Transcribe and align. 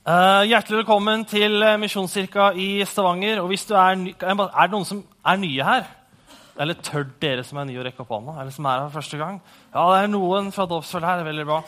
Uh, 0.00 0.46
hjertelig 0.48 0.78
velkommen 0.78 1.26
til 1.28 1.60
uh, 1.60 1.74
Misjonskirka 1.76 2.46
i 2.56 2.80
Stavanger. 2.88 3.42
Og 3.42 3.50
hvis 3.50 3.66
du 3.68 3.74
Er 3.76 3.98
ny, 4.00 4.14
er 4.16 4.32
det 4.32 4.72
noen 4.72 4.86
som 4.88 5.02
er 5.28 5.36
nye 5.36 5.66
her? 5.66 5.90
Eller 6.56 6.78
tør 6.80 7.04
dere 7.20 7.44
som 7.44 7.58
er 7.60 7.66
nye, 7.68 7.82
å 7.82 7.84
rekke 7.84 8.00
opp 8.00 8.14
hånda? 8.14 8.38
Eller 8.40 8.54
som 8.54 8.64
er 8.64 8.78
her 8.78 8.86
for 8.86 9.02
første 9.02 9.20
gang? 9.20 9.36
Ja, 9.74 9.84
det 9.92 9.98
er 9.98 10.08
noen 10.08 10.48
fra 10.56 10.64
dåpsfølget 10.64 11.04
her. 11.04 11.20
er 11.20 11.28
veldig 11.28 11.46
bra. 11.50 11.60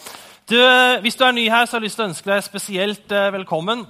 Du, 0.49 0.57
uh, 0.57 0.97
hvis 1.05 1.21
du 1.21 1.27
er 1.27 1.37
ny 1.37 1.45
her, 1.45 1.67
så 1.67 1.77
har 1.77 1.85
jeg 1.85 1.91
lyst 1.91 2.01
til 2.01 2.07
å 2.07 2.09
ønske 2.09 2.33
deg 2.33 2.49
spesielt 2.49 3.17
velkommen. 3.37 3.85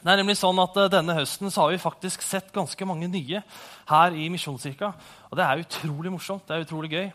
Det 0.00 0.12
er 0.14 0.22
nemlig 0.22 0.40
sånn 0.40 0.64
at 0.64 0.80
Denne 0.96 1.20
høsten 1.20 1.52
har 1.52 1.68
vi 1.68 1.84
faktisk 1.84 2.24
sett 2.24 2.48
ganske 2.56 2.88
mange 2.88 3.12
nye 3.12 3.44
her 3.92 4.16
i 4.16 4.30
Misjonskirka. 4.32 4.94
Og 5.28 5.36
det 5.36 5.44
er 5.44 5.60
utrolig 5.60 6.16
morsomt. 6.16 6.48
det 6.48 6.56
er 6.56 6.64
utrolig 6.64 6.94
gøy. 6.96 7.10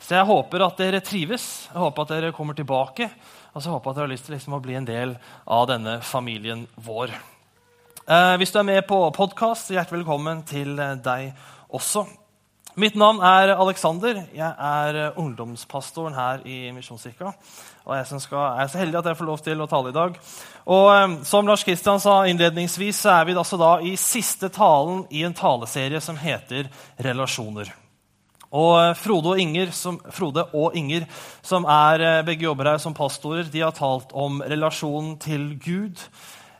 Så 0.00 0.20
jeg 0.20 0.28
håper 0.28 0.68
at 0.68 0.84
dere 0.84 1.00
trives. 1.00 1.68
Jeg 1.72 1.80
håper 1.80 2.02
at 2.02 2.12
dere 2.12 2.36
kommer 2.36 2.52
tilbake. 2.56 3.08
Og 3.54 3.62
så 3.62 3.72
håper 3.72 3.90
jeg 3.90 3.92
at 3.92 3.98
dere 3.98 4.06
har 4.06 4.12
lyst 4.14 4.28
til 4.28 4.36
liksom 4.36 4.56
å 4.56 4.62
bli 4.62 4.78
en 4.78 4.88
del 4.88 5.16
av 5.50 5.66
denne 5.70 5.98
familien 6.06 6.66
vår. 6.78 7.12
Eh, 8.10 8.34
hvis 8.38 8.54
du 8.54 8.60
er 8.60 8.68
med 8.68 8.82
på 8.86 9.02
podkast, 9.16 9.72
hjertelig 9.74 10.04
velkommen 10.04 10.44
til 10.46 10.78
eh, 10.78 10.96
deg 11.02 11.32
også. 11.68 12.06
Mitt 12.78 12.94
navn 12.94 13.18
er 13.18 13.50
Alexander. 13.56 14.22
Jeg 14.34 14.54
er 14.54 14.96
eh, 15.00 15.18
ungdomspastoren 15.18 16.14
her 16.14 16.44
i 16.46 16.70
Misjonskirka. 16.74 17.32
Og 17.84 17.96
jeg, 17.96 18.20
skal, 18.22 18.38
jeg, 18.38 18.62
er 18.62 18.70
så 18.70 18.78
heldig 18.78 19.00
at 19.00 19.10
jeg 19.10 19.18
får 19.18 19.30
lov 19.32 19.42
til 19.42 19.64
å 19.64 19.68
tale 19.70 19.90
i 19.90 19.96
dag. 19.96 20.18
Og 20.70 20.86
eh, 20.94 21.18
Som 21.26 21.50
Lars 21.50 21.66
Kristian 21.66 21.98
sa 22.02 22.20
innledningsvis, 22.30 23.02
så 23.02 23.16
er 23.18 23.26
vi 23.26 23.34
altså 23.34 23.58
da 23.58 23.72
i 23.82 23.96
siste 23.98 24.52
talen 24.54 25.02
i 25.10 25.24
en 25.26 25.34
taleserie 25.34 26.00
som 26.04 26.18
heter 26.20 26.70
Relasjoner. 27.02 27.74
Og 28.50 28.72
eh, 28.80 28.92
Frode 28.98 29.34
og, 29.34 29.40
Inger, 29.40 29.70
som, 29.74 30.00
Frode 30.10 30.44
og 30.58 30.76
Inger, 30.78 31.06
som 31.46 31.66
er 31.70 32.02
eh, 32.02 32.20
begge 32.26 32.48
jobber 32.48 32.72
her 32.72 32.82
som 32.82 32.96
pastorer, 32.96 33.46
de 33.50 33.62
har 33.62 33.74
talt 33.76 34.10
om 34.12 34.42
relasjonen 34.42 35.16
til 35.22 35.52
Gud, 35.62 36.02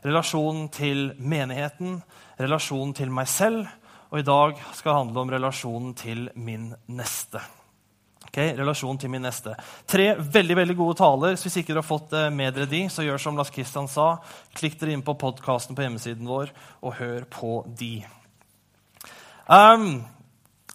relasjonen 0.05 0.69
til 0.71 1.09
menigheten, 1.19 1.99
relasjonen 2.39 2.95
til 2.97 3.11
meg 3.13 3.27
selv. 3.31 3.65
Og 4.11 4.19
i 4.19 4.27
dag 4.27 4.57
skal 4.75 4.91
det 4.91 4.99
handle 4.99 5.23
om 5.23 5.31
relasjonen 5.31 5.91
til 5.95 6.29
min 6.35 6.71
neste. 6.91 7.39
Okay, 8.31 8.53
relasjonen 8.55 8.99
til 8.99 9.11
min 9.11 9.25
neste. 9.25 9.57
Tre 9.91 10.13
veldig 10.15 10.55
veldig 10.55 10.75
gode 10.79 10.95
taler. 11.01 11.35
så 11.35 11.49
Hvis 11.49 11.57
ikke 11.59 11.73
dere 11.73 11.81
har 11.83 11.87
fått 11.87 12.13
eh, 12.15 12.29
med 12.31 12.55
dere 12.55 12.71
de, 12.71 12.85
så 12.87 13.03
gjør 13.03 13.19
som 13.19 13.35
Lars 13.35 13.51
Kristian 13.51 13.91
sa. 13.91 14.13
Klikk 14.55 14.79
dere 14.79 14.95
inn 14.95 15.03
på 15.03 15.17
podkasten 15.19 15.75
på 15.75 15.83
hjemmesiden 15.83 16.27
vår 16.27 16.53
og 16.79 16.95
hør 16.95 17.27
på 17.27 17.65
de. 17.67 17.97
Um, 19.51 20.05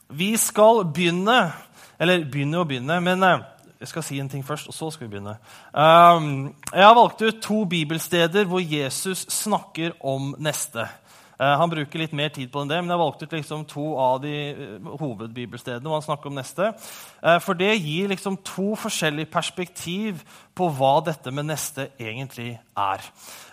vi 0.09 0.37
skal 0.37 0.85
begynne 0.95 1.53
Eller 1.99 2.25
begynne 2.25 2.59
og 2.61 2.69
begynne, 2.69 3.01
men 3.01 3.23
eh, 3.25 3.45
jeg 3.81 3.89
skal 3.89 4.05
si 4.05 4.19
en 4.21 4.29
ting 4.29 4.45
først, 4.45 4.69
og 4.69 4.75
så 4.75 4.91
skal 4.93 5.07
vi 5.07 5.15
begynne. 5.15 5.37
Um, 5.73 6.55
jeg 6.73 6.85
har 6.85 6.95
valgt 6.97 7.23
ut 7.23 7.39
to 7.43 7.65
bibelsteder 7.65 8.45
hvor 8.45 8.61
Jesus 8.61 9.27
snakker 9.33 9.97
om 10.05 10.35
neste. 10.39 10.85
Uh, 11.37 11.53
han 11.61 11.73
bruker 11.73 12.01
litt 12.01 12.17
mer 12.17 12.33
tid 12.35 12.51
på 12.53 12.63
enn 12.63 12.71
det, 12.71 12.81
men 12.83 12.93
jeg 12.95 13.03
valgte 13.03 13.29
ut 13.29 13.37
liksom 13.37 13.65
to 13.69 13.87
av 14.01 14.21
de 14.25 14.35
uh, 14.57 14.91
hovedbibelstedene 15.01 15.85
hvor 15.85 16.01
han 16.01 16.07
snakker 16.07 16.33
om 16.33 16.39
neste. 16.39 16.73
Uh, 17.21 17.39
for 17.45 17.59
det 17.59 17.75
gir 17.77 18.11
liksom 18.13 18.39
to 18.47 18.75
forskjellige 18.81 19.33
perspektiv 19.33 20.25
på 20.57 20.69
hva 20.73 20.95
dette 21.05 21.31
med 21.35 21.51
neste 21.51 21.91
egentlig 22.01 22.55
er. 22.77 23.03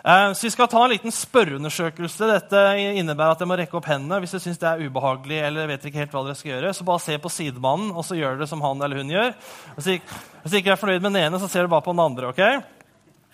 Eh, 0.04 0.34
så 0.34 0.46
Vi 0.48 0.52
skal 0.54 0.70
ta 0.72 0.84
en 0.84 0.94
liten 0.94 1.12
spørreundersøkelse. 1.12 2.30
Dette 2.32 2.62
innebærer 2.96 3.36
at 3.36 3.44
jeg 3.44 3.50
må 3.52 3.58
rekke 3.60 3.78
opp 3.80 3.90
hendene 3.92 4.22
hvis 4.24 4.36
dere 4.36 4.46
syns 4.46 4.62
det 4.62 4.70
er 4.70 4.86
ubehagelig. 4.88 5.42
eller 5.44 5.68
vet 5.68 5.86
ikke 5.86 6.00
helt 6.00 6.16
hva 6.16 6.24
dere 6.24 6.40
skal 6.40 6.54
gjøre. 6.54 6.74
Så 6.74 6.88
bare 6.88 7.04
se 7.04 7.18
på 7.18 7.32
sidemannen, 7.32 7.92
og 7.92 8.06
så 8.08 8.16
gjør 8.16 8.38
dere 8.40 8.48
som 8.48 8.64
han 8.64 8.82
eller 8.82 9.04
hun 9.04 9.12
gjør. 9.12 9.36
Hvis 9.76 10.56
ikke 10.60 10.72
er 10.72 10.80
fornøyd 10.80 11.02
med 11.02 11.12
den 11.12 11.24
ene, 11.26 11.40
så 11.40 11.52
ser 11.52 11.64
du 11.64 11.74
bare 11.76 11.84
på 11.84 11.92
den 11.92 12.04
andre. 12.04 12.32
ok? 12.32 12.64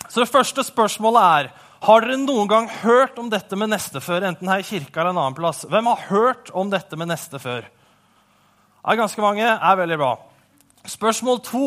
Så 0.08 0.24
det 0.24 0.32
første 0.32 0.64
spørsmålet 0.66 1.22
er 1.22 1.52
har 1.80 2.04
dere 2.04 2.18
noen 2.20 2.48
gang 2.48 2.66
hørt 2.82 3.18
om 3.20 3.30
dette 3.32 3.56
med 3.56 3.70
neste 3.72 4.02
før? 4.04 4.26
enten 4.28 4.48
her 4.48 4.60
i 4.60 4.66
kirka 4.68 5.00
eller 5.00 5.14
en 5.14 5.22
annen 5.22 5.36
plass? 5.38 5.64
Hvem 5.64 5.86
har 5.88 6.06
hørt 6.10 6.50
om 6.52 6.68
dette 6.72 6.96
med 6.96 7.08
neste 7.08 7.40
før? 7.40 7.64
Det 7.64 8.92
er 8.92 9.00
ganske 9.00 9.22
mange. 9.24 9.44
er 9.44 9.76
veldig 9.76 9.96
bra. 10.00 10.14
Spørsmål 10.84 11.40
to. 11.44 11.66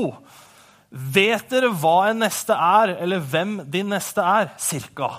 Vet 0.93 1.49
dere 1.49 1.71
hva 1.73 2.11
en 2.11 2.21
neste 2.21 2.53
er, 2.53 2.93
eller 3.01 3.19
hvem 3.25 3.55
din 3.73 3.89
neste 3.89 4.21
er? 4.21 4.51
Cirka. 4.61 5.09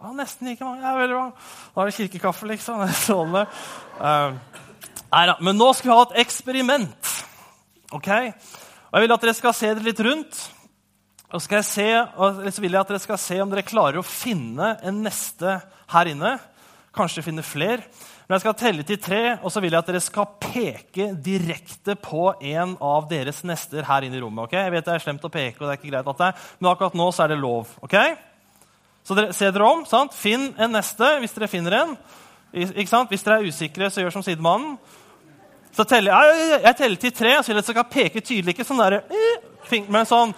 Ja, 0.00 0.14
nesten 0.16 0.48
like 0.48 0.64
mange. 0.64 0.80
Det 0.80 0.88
er 0.88 0.98
veldig 1.02 1.18
bra. 1.18 1.26
Da 1.74 1.82
er 1.82 1.90
det 1.90 1.98
kirkekaffe, 2.00 2.48
liksom. 2.48 2.80
Det. 3.36 3.44
Uh, 4.00 4.32
nei 5.12 5.26
da. 5.28 5.36
Men 5.44 5.60
nå 5.60 5.68
skal 5.76 5.90
vi 5.90 5.98
ha 5.98 6.08
et 6.08 6.18
eksperiment. 6.24 7.12
Ok? 7.92 8.08
Og 8.08 8.96
Jeg 8.96 9.04
vil 9.04 9.12
at 9.12 9.28
dere 9.28 9.36
skal 9.36 9.54
se 9.56 9.68
dere 9.74 9.84
litt 9.84 10.00
rundt. 10.00 10.40
Og, 11.32 11.40
se, 11.64 11.86
og 12.20 12.40
så 12.52 12.60
vil 12.60 12.74
jeg 12.74 12.80
at 12.82 12.90
dere 12.92 13.00
skal 13.00 13.20
se 13.20 13.38
om 13.40 13.52
dere 13.52 13.64
klarer 13.64 14.00
å 14.00 14.06
finne 14.06 14.74
en 14.84 14.98
neste 15.04 15.60
her 15.94 16.10
inne. 16.10 16.34
Kanskje 16.92 17.24
finne 17.24 17.44
flere. 17.46 17.86
Men 18.26 18.36
jeg 18.36 18.42
skal 18.44 18.56
telle 18.60 18.84
til 18.88 18.98
tre, 19.00 19.20
og 19.40 19.52
så 19.52 19.60
vil 19.64 19.72
jeg 19.72 19.80
at 19.80 19.88
dere 19.88 20.02
skal 20.04 20.28
peke 20.40 21.08
direkte 21.24 21.96
på 22.00 22.30
en 22.52 22.74
av 22.84 23.08
deres 23.10 23.40
nester 23.48 23.84
her 23.88 24.06
inne 24.06 24.16
i 24.16 24.22
rommet. 24.22 24.44
ok? 24.44 24.58
Jeg 24.60 24.72
vet 24.72 24.86
det 24.86 24.94
er 24.94 25.04
slemt 25.04 25.24
å 25.24 25.32
peke, 25.32 25.58
og 25.60 25.66
det 25.66 25.72
er 25.74 25.80
ikke 25.80 25.90
greit 25.90 26.10
at 26.12 26.20
det 26.20 26.28
er, 26.28 26.46
men 26.60 26.70
akkurat 26.70 26.96
nå 27.00 27.08
så 27.12 27.24
er 27.24 27.32
det 27.32 27.40
lov. 27.40 27.72
ok? 27.84 27.96
Så 29.02 29.16
dere, 29.18 29.32
Se 29.32 29.50
dere 29.50 29.68
om. 29.68 29.84
sant? 29.88 30.14
Finn 30.14 30.52
en 30.56 30.76
neste 30.76 31.08
hvis 31.20 31.34
dere 31.34 31.50
finner 31.50 31.78
en. 31.80 31.96
Ikke 32.52 32.90
sant? 32.92 33.08
Hvis 33.10 33.24
dere 33.24 33.40
er 33.40 33.48
usikre, 33.48 33.90
så 33.90 34.04
gjør 34.04 34.14
som 34.14 34.24
sidemannen. 34.24 34.76
Så 35.72 35.84
teller, 35.88 36.12
jeg, 36.12 36.60
jeg 36.62 36.76
teller 36.76 37.00
til 37.00 37.14
tre, 37.16 37.36
og 37.38 37.44
så 37.44 37.50
vil 37.50 37.56
jeg 37.56 37.64
at 37.64 37.70
dere 37.72 37.80
skal 37.80 37.92
peke 37.96 38.20
tydelig. 38.20 38.52
Ikke 38.54 38.68
sånn 38.68 38.82
der, 38.84 39.00
eh, 39.00 39.78
men 39.88 40.04
sånn 40.06 40.34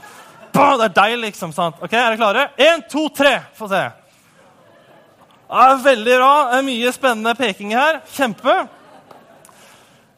Det 0.55 0.87
er 0.87 0.95
deg, 0.95 1.17
liksom. 1.19 1.53
sant? 1.53 1.81
Ok, 1.83 1.93
Er 1.93 2.13
dere 2.13 2.21
klare? 2.21 2.49
Én, 2.57 2.83
to, 2.91 3.09
tre. 3.11 3.41
Få 3.59 3.67
se. 3.71 3.83
Det 5.45 5.65
er 5.67 5.83
veldig 5.83 6.17
bra. 6.21 6.33
Det 6.51 6.59
er 6.61 6.67
mye 6.69 6.93
spennende 6.95 7.35
peking 7.39 7.75
her. 7.75 7.99
Kjempe. 8.15 8.55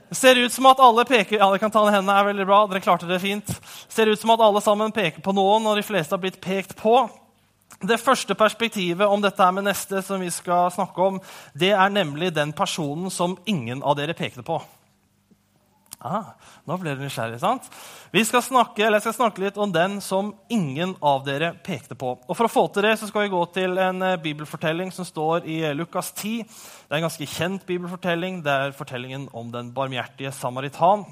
Det 0.08 0.14
ser 0.14 0.38
ut 0.38 0.52
som 0.52 0.68
at 0.70 0.80
alle 0.80 1.02
peker 1.08 1.40
ja, 1.40 1.48
dere 1.50 1.58
kan 1.58 1.72
ta 1.72 1.82
den 1.86 1.96
hendene 1.96 2.14
er 2.20 2.28
veldig 2.28 2.44
bra, 2.46 2.60
dere 2.70 2.82
klarte 2.84 3.08
det 3.08 3.18
fint. 3.24 3.48
Det 3.48 3.94
ser 3.96 4.06
ut 4.06 4.20
som 4.20 4.30
at 4.36 4.44
alle 4.44 4.62
sammen 4.62 4.94
peker 4.94 5.24
på 5.24 5.34
noen, 5.34 5.66
og 5.66 5.80
de 5.80 5.82
fleste 5.86 6.14
har 6.14 6.22
blitt 6.22 6.38
pekt 6.40 6.76
på. 6.78 7.00
Det 7.82 7.98
første 8.00 8.36
perspektivet 8.38 9.08
om 9.08 9.20
dette 9.24 9.48
med 9.52 9.66
neste 9.66 10.00
som 10.06 10.22
vi 10.22 10.30
skal 10.32 10.70
snakke 10.72 11.10
om, 11.10 11.18
det 11.58 11.72
er 11.74 11.92
nemlig 11.92 12.30
den 12.36 12.54
personen 12.56 13.10
som 13.10 13.34
ingen 13.44 13.82
av 13.82 13.98
dere 13.98 14.14
pekte 14.16 14.46
på. 14.46 14.60
Ah, 16.06 16.26
nå 16.68 16.76
ble 16.78 16.92
dere 16.92 17.02
nysgjerrige, 17.02 17.40
sant? 17.42 17.66
Vi 18.14 18.22
skal 18.24 18.44
snakke, 18.44 18.84
eller 18.84 19.00
jeg 19.00 19.08
skal 19.08 19.16
snakke 19.16 19.42
litt 19.42 19.56
om 19.58 19.72
den 19.74 19.98
som 20.04 20.28
ingen 20.52 20.92
av 21.02 21.24
dere 21.26 21.50
pekte 21.66 21.96
på. 21.98 22.12
Og 22.22 22.38
For 22.38 22.46
å 22.46 22.52
få 22.52 22.62
til 22.70 22.86
det 22.86 22.92
så 23.00 23.08
skal 23.10 23.24
vi 23.24 23.32
gå 23.32 23.40
til 23.56 23.74
en 23.82 24.04
uh, 24.04 24.12
bibelfortelling 24.22 24.92
som 24.94 25.08
står 25.08 25.48
i 25.50 25.58
uh, 25.66 25.74
Lukas 25.74 26.12
10. 26.14 26.44
Det 26.46 26.94
er 26.94 27.00
en 27.00 27.08
ganske 27.08 27.28
kjent 27.32 27.66
bibelfortelling. 27.66 28.38
Det 28.46 28.54
er 28.54 28.76
fortellingen 28.76 29.26
om 29.34 29.50
den 29.54 29.72
barmhjertige 29.74 30.30
samaritan. 30.36 31.02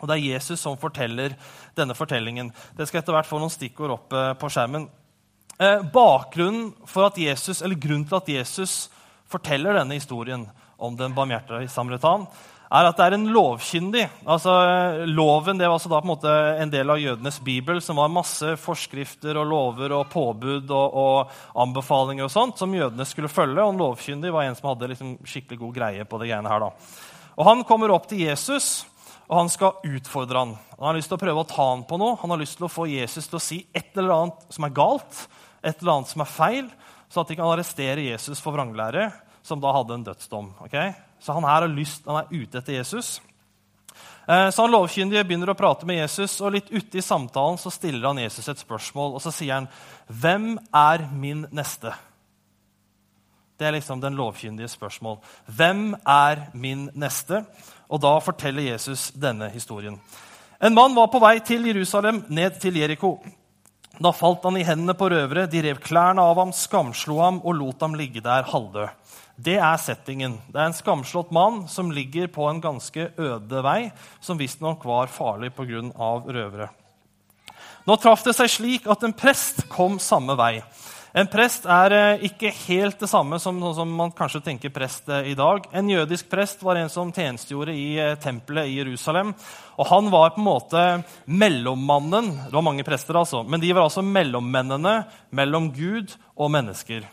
Og 0.00 0.10
det 0.10 0.16
er 0.16 0.26
Jesus 0.34 0.60
som 0.60 0.76
forteller 0.80 1.38
denne 1.78 1.94
fortellingen. 1.96 2.50
Det 2.76 2.88
skal 2.88 3.04
etter 3.04 3.14
hvert 3.14 3.30
få 3.30 3.38
noen 3.40 3.54
stikkord 3.54 3.94
opp 3.94 4.16
uh, 4.16 4.32
på 4.38 4.50
skjermen. 4.50 4.90
bakgrunnen 5.92 6.74
for 6.84 7.06
at 7.06 7.16
Jesus, 7.16 7.62
eller 7.62 7.78
Grunnen 7.80 8.04
til 8.04 8.18
at 8.18 8.28
Jesus 8.28 8.90
forteller 9.30 9.78
denne 9.78 9.96
historien 9.96 10.44
om 10.76 10.96
den 10.96 11.14
barmhjertige 11.16 11.70
samaritan, 11.72 12.26
er 12.66 12.88
at 12.88 12.98
det 12.98 13.04
er 13.04 13.14
en 13.14 13.28
lovkyndig. 13.30 14.04
Altså, 14.26 14.52
loven 15.06 15.58
det 15.58 15.68
var 15.68 15.76
altså 15.76 15.90
da 15.90 16.00
på 16.00 16.08
en 16.08 16.12
måte 16.12 16.32
en 16.62 16.72
del 16.72 16.90
av 16.90 16.98
jødenes 17.00 17.38
bibel, 17.46 17.78
som 17.82 18.00
var 18.00 18.10
masse 18.12 18.56
forskrifter 18.58 19.38
og 19.38 19.46
lover 19.50 19.94
og 20.00 20.08
påbud 20.10 20.72
og, 20.74 20.98
og 20.98 21.62
anbefalinger 21.62 22.26
og 22.26 22.34
sånt, 22.34 22.58
som 22.58 22.74
jødene 22.74 23.06
skulle 23.06 23.30
følge. 23.30 23.62
Og 23.62 23.74
en 23.74 23.82
lovkyndig 23.84 24.34
var 24.34 24.48
en 24.48 24.58
som 24.58 24.72
hadde 24.72 24.90
liksom 24.92 25.14
skikkelig 25.26 25.62
god 25.62 25.78
greie 25.78 26.08
på 26.08 26.20
det 26.22 26.30
greiene 26.32 26.52
her. 26.52 26.66
da. 26.66 26.72
Og 27.36 27.50
Han 27.50 27.64
kommer 27.68 27.94
opp 27.94 28.08
til 28.10 28.24
Jesus, 28.24 28.86
og 29.26 29.40
han 29.40 29.50
skal 29.50 29.80
utfordre 29.86 30.42
han. 30.42 30.54
Han 30.78 30.90
har 30.90 30.98
lyst 30.98 31.10
til 31.10 31.18
å 31.18 31.22
prøve 31.22 31.42
å 31.42 31.48
ta 31.50 31.70
han 31.72 31.82
på 31.86 31.98
noe. 32.00 32.18
Han 32.22 32.32
har 32.34 32.40
lyst 32.40 32.58
til 32.60 32.68
å 32.68 32.72
få 32.72 32.86
Jesus 32.90 33.26
til 33.26 33.38
å 33.38 33.42
si 33.42 33.60
et 33.74 33.96
eller 33.98 34.14
annet 34.14 34.46
som 34.54 34.66
er 34.66 34.74
galt, 34.74 35.24
et 35.62 35.82
eller 35.82 35.96
annet 35.96 36.12
som 36.12 36.22
er 36.22 36.30
feil, 36.30 36.70
så 37.10 37.22
at 37.22 37.30
de 37.30 37.38
kan 37.38 37.50
arrestere 37.50 38.06
Jesus 38.06 38.42
for 38.42 38.54
vranglære, 38.54 39.10
som 39.46 39.62
da 39.62 39.74
hadde 39.74 39.98
en 39.98 40.06
dødsdom. 40.06 40.54
Okay? 40.66 40.94
Så 41.20 41.32
han 41.32 41.44
her 41.44 41.64
har 41.64 41.72
lyst, 41.72 42.04
han 42.06 42.22
er 42.22 42.32
ute 42.32 42.58
etter 42.58 42.78
Jesus. 42.78 43.20
Eh, 44.26 44.50
så 44.50 44.62
han 44.62 44.74
lovkyndige 44.74 45.24
begynner 45.26 45.52
å 45.52 45.58
prate 45.58 45.86
med 45.86 46.00
Jesus, 46.00 46.40
og 46.40 46.56
litt 46.56 46.72
ute 46.72 46.98
i 46.98 47.04
samtalen 47.04 47.58
så 47.60 47.70
stiller 47.70 48.08
han 48.08 48.20
Jesus 48.20 48.48
et 48.50 48.62
spørsmål. 48.62 49.14
Og 49.14 49.22
så 49.22 49.32
sier 49.32 49.54
han, 49.54 49.68
'Hvem 50.08 50.58
er 50.74 51.08
min 51.12 51.46
neste?' 51.52 51.94
Det 53.58 53.66
er 53.66 53.72
liksom 53.72 54.00
den 54.00 54.16
lovkyndige 54.16 54.68
spørsmål. 54.68 55.16
Hvem 55.48 55.94
er 56.06 56.50
min 56.52 56.90
neste? 56.94 57.44
Og 57.88 58.00
da 58.00 58.18
forteller 58.18 58.62
Jesus 58.62 59.10
denne 59.16 59.48
historien. 59.48 60.00
En 60.62 60.74
mann 60.74 60.94
var 60.94 61.06
på 61.06 61.20
vei 61.20 61.38
til 61.40 61.64
Jerusalem, 61.64 62.24
ned 62.28 62.60
til 62.60 62.76
Jeriko. 62.76 63.18
Da 63.96 64.12
falt 64.12 64.44
han 64.44 64.56
i 64.56 64.64
hendene 64.66 64.92
på 64.94 65.08
røvere. 65.08 65.46
De 65.46 65.62
rev 65.62 65.80
klærne 65.80 66.20
av 66.20 66.36
ham, 66.36 66.52
skamslo 66.52 67.20
ham 67.22 67.40
og 67.44 67.56
lot 67.56 67.80
ham 67.80 67.94
ligge 67.94 68.20
der 68.20 68.42
halvdød. 68.42 68.88
Det 69.36 69.58
er 69.60 69.76
settingen. 69.76 70.38
Det 70.48 70.56
er 70.56 70.70
en 70.70 70.76
skamslått 70.76 71.30
mann 71.34 71.66
som 71.68 71.92
ligger 71.92 72.30
på 72.32 72.46
en 72.48 72.60
ganske 72.64 73.10
øde 73.20 73.62
vei, 73.62 73.90
som 74.20 74.40
visstnok 74.40 74.84
var 74.88 75.12
farlig 75.12 75.52
pga. 75.52 75.82
røvere. 76.24 76.70
Nå 77.86 77.96
traff 77.96 78.24
det 78.24 78.34
seg 78.34 78.50
slik 78.50 78.86
at 78.90 79.04
en 79.04 79.12
prest 79.14 79.68
kom 79.68 80.00
samme 80.02 80.34
vei. 80.34 80.62
En 81.16 81.28
prest 81.32 81.64
er 81.64 81.92
eh, 81.96 82.24
ikke 82.28 82.50
helt 82.66 82.98
det 83.00 83.08
samme 83.08 83.38
som, 83.40 83.56
som 83.72 83.88
man 83.88 84.10
kanskje 84.12 84.42
tenker 84.44 84.72
prest 84.74 85.06
eh, 85.08 85.30
i 85.30 85.36
dag. 85.38 85.64
En 85.72 85.88
jødisk 85.88 86.28
prest 86.28 86.60
var 86.66 86.76
en 86.76 86.90
som 86.92 87.12
tjenestegjorde 87.14 87.72
i 87.72 87.86
eh, 87.96 88.18
tempelet 88.20 88.68
i 88.68 88.74
Jerusalem. 88.82 89.30
Og 89.80 89.88
Han 89.88 90.10
var 90.12 90.34
på 90.34 90.42
en 90.42 90.48
måte 90.48 90.82
mellommannen. 91.24 92.28
Det 92.48 92.52
var 92.52 92.66
mange 92.66 92.84
prester, 92.84 93.16
altså, 93.16 93.40
men 93.48 93.64
de 93.64 93.72
var 93.72 93.86
altså 93.86 94.04
mellommennene 94.04 94.98
mellom 95.32 95.70
Gud 95.72 96.18
og 96.36 96.52
mennesker. 96.52 97.06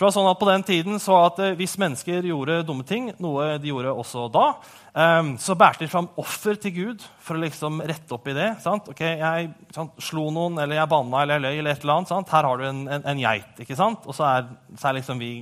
For 0.00 0.06
det 0.06 0.14
var 0.14 0.14
sånn 0.16 0.30
at 0.30 0.38
På 0.40 0.46
den 0.48 0.62
tiden 0.64 1.00
så 1.02 1.18
at 1.26 1.40
hvis 1.58 1.76
mennesker 1.76 2.24
gjorde 2.24 2.62
dumme 2.64 2.86
ting, 2.88 3.10
noe 3.20 3.58
de 3.60 3.68
gjorde 3.68 3.92
også 3.92 4.30
da, 4.32 4.46
Um, 4.90 5.36
så 5.38 5.54
bærte 5.54 5.84
de 5.84 5.90
fram 5.90 6.08
offer 6.18 6.56
til 6.58 6.72
Gud 6.74 7.02
for 7.22 7.38
å 7.38 7.42
liksom 7.44 7.76
rette 7.86 8.10
opp 8.16 8.24
i 8.26 8.34
det. 8.34 8.48
Sant? 8.58 8.88
Ok, 8.90 9.02
Jeg 9.04 9.50
sant, 9.70 9.92
slo 10.02 10.24
noen, 10.34 10.58
eller 10.58 10.80
jeg 10.80 10.90
banna 10.90 11.20
eller 11.22 11.38
jeg 11.38 11.44
løy, 11.44 11.58
eller 11.60 11.76
et 11.76 11.84
eller 11.84 11.94
annet. 11.94 12.10
Sant? 12.10 12.32
Her 12.34 12.48
har 12.48 12.58
du 12.58 12.64
en, 12.66 12.80
en, 12.96 13.04
en 13.12 13.20
geit. 13.22 13.52
ikke 13.62 13.76
sant? 13.78 14.08
Og 14.10 14.16
så 14.16 14.26
er, 14.26 14.48
så 14.74 14.88
er, 14.90 14.96
liksom 14.98 15.22
vi 15.22 15.32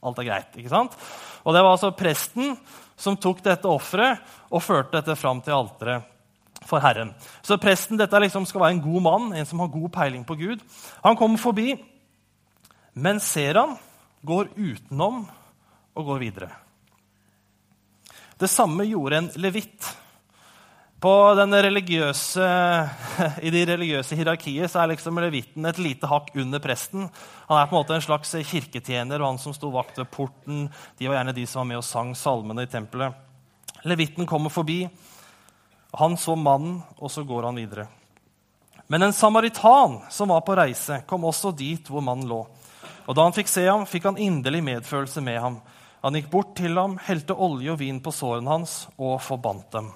Alt 0.00 0.18
er 0.22 0.26
greit. 0.30 0.54
ikke 0.56 0.72
sant? 0.72 0.94
Og 1.44 1.52
det 1.54 1.60
var 1.60 1.74
altså 1.74 1.90
presten 1.92 2.54
som 2.96 3.18
tok 3.20 3.42
dette 3.44 3.68
offeret 3.68 4.22
og 4.48 4.62
førte 4.64 4.96
dette 4.96 5.12
fram 5.20 5.42
til 5.44 5.52
alteret 5.52 6.08
for 6.64 6.80
Herren. 6.80 7.12
Så 7.44 7.60
presten 7.60 8.00
dette 8.00 8.22
liksom 8.24 8.46
skal 8.48 8.64
være 8.64 8.78
en 8.78 8.82
god 8.84 9.04
mann, 9.04 9.26
en 9.36 9.46
som 9.46 9.60
har 9.60 9.68
god 9.68 9.90
peiling 9.92 10.24
på 10.24 10.38
Gud. 10.40 10.64
Han 11.04 11.18
kommer 11.20 11.40
forbi, 11.40 11.74
men 12.96 13.20
ser 13.20 13.60
han, 13.60 13.76
går 14.22 14.48
utenom 14.56 15.26
og 15.94 16.06
går 16.06 16.18
videre. 16.22 16.50
Det 18.40 18.48
samme 18.48 18.84
gjorde 18.88 19.16
en 19.16 19.30
levitt. 19.36 19.96
I 21.00 21.04
de 23.50 23.64
religiøse 23.64 24.16
hierarkiet 24.16 24.68
så 24.68 24.78
er 24.82 24.88
liksom 24.92 25.18
levitten 25.20 25.64
et 25.68 25.78
lite 25.80 26.06
hakk 26.08 26.28
under 26.36 26.60
presten. 26.60 27.08
Han 27.48 27.56
er 27.56 27.66
på 27.68 27.74
en 27.74 27.80
måte 27.80 27.94
en 27.96 28.04
slags 28.04 28.34
kirketjener, 28.50 29.20
og 29.20 29.26
han 29.32 29.40
som 29.40 29.54
sto 29.56 29.70
vakt 29.72 29.98
ved 30.00 30.10
porten. 30.12 30.68
De 30.98 31.08
var 31.08 31.16
gjerne 31.20 31.36
de 31.36 31.46
som 31.48 31.58
var 31.62 31.68
med 31.70 31.78
og 31.80 31.88
sang 31.88 32.10
salmene 32.16 32.62
i 32.66 32.68
tempelet. 32.68 33.12
Levitten 33.88 34.26
kommer 34.28 34.50
forbi. 34.52 34.88
Han 35.96 36.16
så 36.20 36.36
mannen, 36.36 36.82
og 37.00 37.10
så 37.10 37.24
går 37.24 37.42
han 37.48 37.56
videre. 37.56 37.88
Men 38.90 39.02
en 39.02 39.16
samaritan 39.16 40.00
som 40.10 40.28
var 40.28 40.40
på 40.44 40.56
reise, 40.58 41.02
kom 41.08 41.24
også 41.24 41.56
dit 41.56 41.88
hvor 41.88 42.02
mannen 42.04 42.28
lå. 42.28 42.46
Og 43.10 43.16
Da 43.18 43.24
han 43.26 43.34
fikk 43.34 43.48
se 43.50 43.64
ham, 43.66 43.82
fikk 43.90 44.04
han 44.06 44.20
inderlig 44.22 44.60
medfølelse 44.62 45.22
med 45.26 45.40
ham. 45.42 45.56
Han 46.04 46.14
gikk 46.14 46.28
bort 46.30 46.52
til 46.54 46.78
ham, 46.78 46.94
helte 47.02 47.34
olje 47.34 47.72
og 47.72 47.80
vin 47.80 47.98
på 47.98 48.12
sårene 48.14 48.52
hans 48.52 48.84
og 48.94 49.16
forbandt 49.24 49.72
dem. 49.74 49.88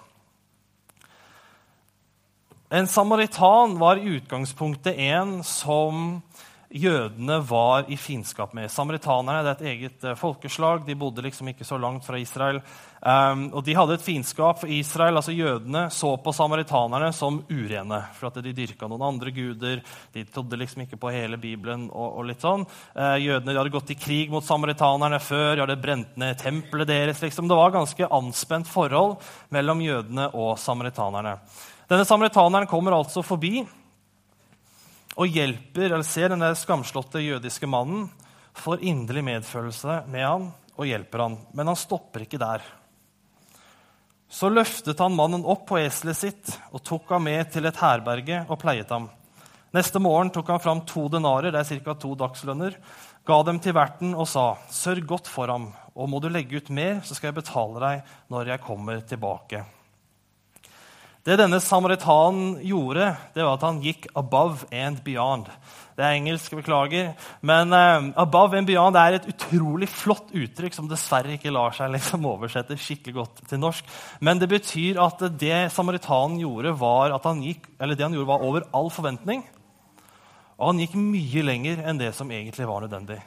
En 2.74 2.90
samaritan 2.90 3.76
var 3.78 4.00
i 4.02 4.16
utgangspunktet 4.16 4.98
en 4.98 5.36
som 5.46 6.24
jødene 6.74 7.38
var 7.46 7.86
i 7.88 7.96
fiendskap 7.96 8.54
med. 8.54 8.70
Samaritanerne 8.72 9.44
det 9.44 9.52
er 9.52 9.54
et 9.54 9.68
eget 9.70 10.06
uh, 10.08 10.16
folkeslag. 10.18 10.82
De 10.86 10.96
bodde 10.98 11.22
liksom 11.22 11.48
ikke 11.52 11.66
så 11.66 11.78
langt 11.78 12.04
fra 12.06 12.18
Israel. 12.18 12.58
Um, 13.04 13.46
og 13.54 13.62
De 13.64 13.76
hadde 13.76 13.94
et 13.94 14.02
fiendskap 14.02 14.58
for 14.62 14.72
Israel. 14.72 15.16
altså 15.16 15.32
Jødene 15.32 15.86
så 15.94 16.14
på 16.18 16.32
samaritanerne 16.34 17.12
som 17.14 17.38
urene. 17.50 18.00
For 18.18 18.28
at 18.28 18.40
de 18.42 18.54
dyrka 18.56 18.88
noen 18.90 19.06
andre 19.06 19.30
guder. 19.34 19.84
De 20.12 20.24
trodde 20.24 20.58
liksom 20.58 20.82
ikke 20.82 20.98
på 20.98 21.12
hele 21.14 21.38
Bibelen. 21.38 21.86
og, 21.92 22.18
og 22.18 22.26
litt 22.30 22.42
sånn. 22.42 22.66
Uh, 22.96 23.14
jødene 23.22 23.54
hadde 23.54 23.74
gått 23.74 23.94
i 23.94 23.98
krig 24.00 24.34
mot 24.34 24.44
samaritanerne 24.44 25.22
før. 25.22 25.54
De 25.54 25.64
hadde 25.66 25.78
brent 25.84 26.18
ned 26.18 26.42
tempelet 26.42 26.90
deres. 26.90 27.22
liksom. 27.22 27.48
Det 27.48 27.60
var 27.60 27.76
ganske 27.76 28.10
anspent 28.10 28.68
forhold 28.68 29.20
mellom 29.54 29.84
jødene 29.84 30.28
og 30.34 30.58
samaritanerne. 30.58 31.38
Denne 31.88 32.04
samaritaneren 32.08 32.66
kommer 32.66 32.96
altså 32.96 33.22
forbi 33.22 33.60
og 35.14 35.30
hjelper, 35.30 35.90
eller 35.90 36.06
ser 36.06 36.32
den 36.32 36.44
skamslåtte 36.58 37.22
jødiske 37.22 37.68
mannen, 37.70 38.08
får 38.54 38.82
inderlig 38.86 39.24
medfølelse 39.26 40.04
med 40.10 40.26
han 40.26 40.48
og 40.74 40.88
hjelper 40.88 41.22
han. 41.24 41.36
Men 41.54 41.70
han 41.70 41.78
stopper 41.78 42.24
ikke 42.24 42.40
der. 42.42 42.62
Så 44.30 44.50
løftet 44.50 44.98
han 44.98 45.14
mannen 45.14 45.44
opp 45.46 45.68
på 45.68 45.78
eselet 45.78 46.18
sitt 46.18 46.54
og 46.72 46.82
tok 46.82 47.12
ham 47.14 47.26
med 47.28 47.52
til 47.54 47.68
et 47.68 47.78
herberge 47.78 48.40
og 48.48 48.58
pleiet 48.62 48.90
ham. 48.90 49.06
Neste 49.74 49.98
morgen 50.02 50.30
tok 50.34 50.52
han 50.52 50.62
fram 50.62 50.80
to 50.86 51.08
denarer, 51.10 51.50
det 51.50 51.60
er 51.62 51.80
ca. 51.82 51.94
to 51.98 52.12
dagslønner, 52.18 52.76
ga 53.26 53.38
dem 53.42 53.58
til 53.58 53.74
verten 53.74 54.14
og 54.14 54.28
sa, 54.30 54.54
'Sørg 54.70 55.06
godt 55.06 55.26
for 55.28 55.50
ham, 55.50 55.72
og 55.94 56.08
må 56.08 56.20
du 56.22 56.28
legge 56.28 56.56
ut 56.56 56.70
mer, 56.70 57.00
så 57.02 57.14
skal 57.14 57.32
jeg 57.32 57.42
betale 57.42 57.80
deg 57.82 58.02
når 58.30 58.54
jeg 58.54 58.62
kommer 58.62 59.00
tilbake.' 59.00 59.64
Det 61.24 61.38
denne 61.40 61.56
samaritanen 61.64 62.58
gjorde, 62.68 63.06
det 63.32 63.44
var 63.46 63.56
at 63.56 63.62
han 63.64 63.78
gikk 63.80 64.10
above 64.12 64.66
and 64.68 64.98
beyond. 65.06 65.46
Det 65.96 66.04
er 66.04 66.18
engelsk, 66.18 66.52
beklager. 66.58 67.14
Men 67.40 67.72
uh, 67.72 68.10
above 68.20 68.58
and 68.58 68.68
beyond 68.68 68.98
er 69.00 69.16
et 69.16 69.28
utrolig 69.32 69.88
flott 69.88 70.34
uttrykk 70.36 70.76
som 70.76 70.90
dessverre 70.90 71.38
ikke 71.38 71.54
lar 71.54 71.72
seg 71.72 71.94
liksom 71.94 72.28
oversette 72.34 72.76
skikkelig 72.76 73.16
godt 73.16 73.44
til 73.48 73.62
norsk. 73.62 73.88
Men 74.20 74.42
det 74.42 74.50
betyr 74.52 75.00
at 75.00 75.24
det 75.40 75.70
samaritanen 75.72 76.42
gjorde, 76.44 76.76
var 76.76 77.16
at 77.16 77.24
han 77.30 77.40
gikk, 77.46 77.70
eller 77.78 77.96
det 77.96 78.04
han 78.04 78.18
gjorde 78.18 78.32
var 78.34 78.44
over 78.44 78.68
all 78.76 78.92
forventning. 78.92 79.46
Og 80.58 80.74
han 80.74 80.84
gikk 80.84 80.98
mye 81.00 81.46
lenger 81.46 81.86
enn 81.88 82.04
det 82.04 82.12
som 82.18 82.28
egentlig 82.36 82.68
var 82.68 82.84
nødvendig. 82.84 83.22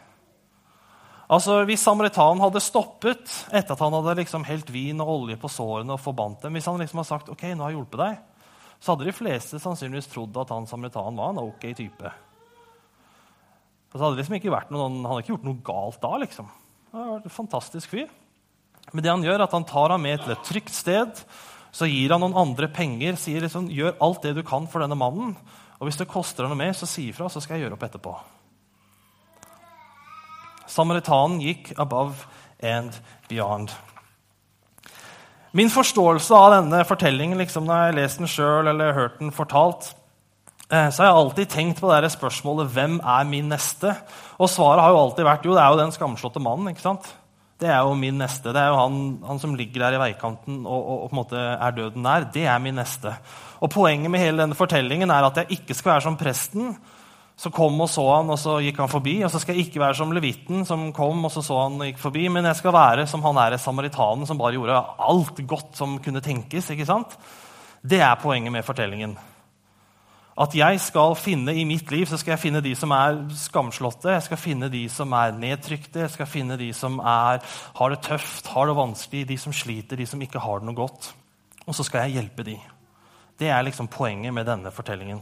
Altså, 1.27 1.59
Hvis 1.67 1.83
samaritanen 1.83 2.39
hadde 2.39 2.63
stoppet 2.63 3.31
etter 3.51 3.73
at 3.75 3.81
han 3.83 3.95
hadde 3.97 4.15
liksom 4.21 4.45
helt 4.47 4.69
vin 4.71 5.01
og 5.03 5.09
olje 5.11 5.35
på 5.39 5.49
sårene 5.51 5.97
og 5.97 5.99
forbandt 5.99 6.45
dem, 6.45 6.55
hvis 6.55 6.69
han 6.69 6.79
liksom 6.79 7.01
hadde 7.01 7.09
sagt 7.09 7.31
ok, 7.33 7.43
nå 7.51 7.65
har 7.65 7.73
jeg 7.73 7.81
hjulpet 7.81 7.99
deg, 7.99 8.21
så 8.79 8.93
hadde 8.93 9.09
de 9.09 9.15
fleste 9.15 9.59
sannsynligvis 9.59 10.07
trodd 10.13 10.37
at 10.39 10.53
han 10.53 10.69
samaritanen 10.69 11.19
var 11.19 11.33
en 11.33 11.41
ok 11.43 11.65
type. 11.75 12.13
Og 13.91 13.97
så 13.97 14.03
hadde 14.05 14.21
liksom 14.21 14.37
ikke 14.37 14.53
vært 14.53 14.71
noen, 14.71 15.01
Han 15.01 15.09
hadde 15.09 15.25
ikke 15.25 15.33
gjort 15.35 15.49
noe 15.49 15.61
galt 15.65 15.99
da. 16.03 16.13
liksom. 16.23 16.49
Hadde 16.93 17.11
vært 17.17 17.29
en 17.29 17.37
fantastisk 17.41 17.91
fyr. 17.91 18.07
Men 18.93 19.03
det 19.03 19.11
han 19.11 19.23
gjør, 19.25 19.39
er 19.39 19.45
at 19.47 19.55
han 19.55 19.67
tar 19.67 19.91
ham 19.91 20.03
med 20.03 20.21
til 20.23 20.31
et 20.31 20.47
trygt 20.47 20.75
sted. 20.75 21.23
Så 21.75 21.89
gir 21.89 22.13
han 22.13 22.23
noen 22.23 22.37
andre 22.39 22.69
penger, 22.71 23.17
sier 23.19 23.43
liksom, 23.43 23.67
gjør 23.73 23.97
alt 24.03 24.23
det 24.23 24.37
du 24.37 24.43
kan 24.47 24.67
for 24.71 24.83
denne 24.83 24.95
mannen. 24.95 25.35
Og 25.77 25.89
hvis 25.89 25.99
det 25.99 26.07
koster 26.09 26.47
noe 26.47 26.57
mer, 26.57 26.71
så 26.77 26.87
si 26.89 27.09
ifra, 27.11 27.27
så 27.29 27.43
skal 27.43 27.57
jeg 27.57 27.67
gjøre 27.67 27.75
opp 27.75 27.87
etterpå. 27.89 28.15
Samaritanen 30.67 31.41
gikk 31.41 31.73
above 31.79 32.27
and 32.63 32.95
beyond. 33.29 33.71
Min 35.57 35.71
forståelse 35.73 36.35
av 36.35 36.51
denne 36.57 36.83
fortellingen 36.85 37.39
liksom 37.39 37.65
når 37.65 37.79
jeg 37.79 37.91
har 37.91 37.95
lest 37.97 38.19
den 38.21 38.29
sjøl 38.29 38.67
eller 38.69 38.93
hørt 38.93 39.21
den 39.21 39.31
fortalt, 39.33 39.93
eh, 40.69 40.89
så 40.91 41.01
har 41.01 41.09
jeg 41.09 41.21
alltid 41.21 41.53
tenkt 41.53 41.79
på 41.81 41.89
det 41.89 42.11
spørsmålet 42.11 42.69
'Hvem 42.69 42.99
er 42.99 43.23
min 43.23 43.49
neste?' 43.49 43.95
Og 44.37 44.49
svaret 44.49 44.81
har 44.81 44.91
jo 44.91 44.99
alltid 45.01 45.25
vært 45.25 45.45
jo, 45.45 45.55
det 45.55 45.63
er 45.63 45.71
jo 45.71 45.81
den 45.81 45.91
skamslåtte 45.91 46.39
mannen. 46.39 46.67
ikke 46.67 46.81
sant? 46.81 47.13
Det 47.57 47.69
er 47.69 47.81
jo 47.81 47.95
min 47.97 48.19
neste. 48.19 48.53
Det 48.53 48.61
er 48.61 48.67
jo 48.69 48.77
han, 48.77 48.97
han 49.25 49.39
som 49.39 49.55
ligger 49.55 49.81
der 49.81 49.97
i 49.97 50.01
veikanten 50.01 50.59
og, 50.65 50.77
og, 50.77 51.03
og, 51.03 51.09
på 51.09 51.15
en 51.15 51.21
måte 51.23 51.37
er 51.37 51.71
døden 51.73 52.03
nær. 52.05 52.27
Det 52.33 52.45
er 52.45 52.59
min 52.61 52.77
neste. 52.77 53.15
Og 53.61 53.71
Poenget 53.73 54.11
med 54.11 54.19
hele 54.21 54.43
denne 54.43 54.57
fortellingen 54.57 55.09
er 55.09 55.25
at 55.25 55.37
jeg 55.37 55.57
ikke 55.57 55.73
skal 55.73 55.95
være 55.95 56.05
som 56.05 56.17
presten 56.17 56.77
så 57.37 57.51
kom 57.53 57.75
og 57.83 57.89
så 57.89 58.01
han, 58.15 58.31
og 58.33 58.39
så 58.41 58.55
gikk 58.65 58.79
han 58.81 58.89
forbi. 58.89 59.19
Og 59.21 59.29
så 59.29 59.39
skal 59.41 59.53
jeg 59.53 59.67
ikke 59.67 59.81
være 59.83 59.99
som 59.99 60.13
levitten 60.15 60.65
som 60.65 60.87
kom 60.95 61.21
og 61.27 61.33
så 61.33 61.43
så 61.45 61.59
han 61.67 61.77
og 61.77 61.85
gikk 61.85 62.01
forbi, 62.01 62.25
men 62.33 62.49
jeg 62.49 62.57
skal 62.57 62.73
være 62.73 63.05
som 63.09 63.21
han 63.27 63.37
er 63.43 63.59
samaritanen 63.61 64.25
som 64.25 64.39
bare 64.41 64.57
gjorde 64.57 64.79
alt 65.05 65.41
godt 65.45 65.77
som 65.77 65.99
kunne 66.01 66.23
tenkes. 66.25 66.71
ikke 66.73 66.87
sant? 66.89 67.13
Det 67.85 68.01
er 68.01 68.17
poenget 68.17 68.51
med 68.51 68.65
fortellingen. 68.65 69.13
At 70.37 70.53
jeg 70.53 70.81
skal 70.81 71.15
finne 71.17 71.53
i 71.53 71.65
mitt 71.65 71.89
liv 71.93 72.05
så 72.09 72.17
skal 72.17 72.35
jeg 72.35 72.43
finne 72.43 72.61
de 72.61 72.73
som 72.77 72.91
er 72.93 73.23
skamslåtte, 73.33 74.11
jeg 74.13 74.25
skal 74.25 74.41
finne 74.41 74.69
de 74.69 74.83
som 74.89 75.13
er 75.17 75.37
nedtrykte, 75.37 76.03
jeg 76.05 76.13
skal 76.13 76.29
finne 76.29 76.57
de 76.57 76.69
som 76.77 76.99
er, 76.99 77.41
har 77.77 77.93
det 77.93 78.03
tøft, 78.05 78.49
har 78.53 78.69
det 78.69 78.77
vanskelig, 78.77 79.25
de 79.29 79.37
som 79.41 79.53
sliter, 79.53 79.97
de 79.97 80.05
som 80.05 80.21
ikke 80.21 80.41
har 80.41 80.61
det 80.61 80.69
noe 80.69 80.77
godt. 80.77 81.09
Og 81.65 81.73
så 81.73 81.85
skal 81.85 82.05
jeg 82.05 82.19
hjelpe 82.19 82.45
de. 82.45 82.59
Det 83.37 83.49
er 83.49 83.65
liksom 83.65 83.89
poenget 83.89 84.33
med 84.33 84.45
denne 84.45 84.73
fortellingen. 84.73 85.21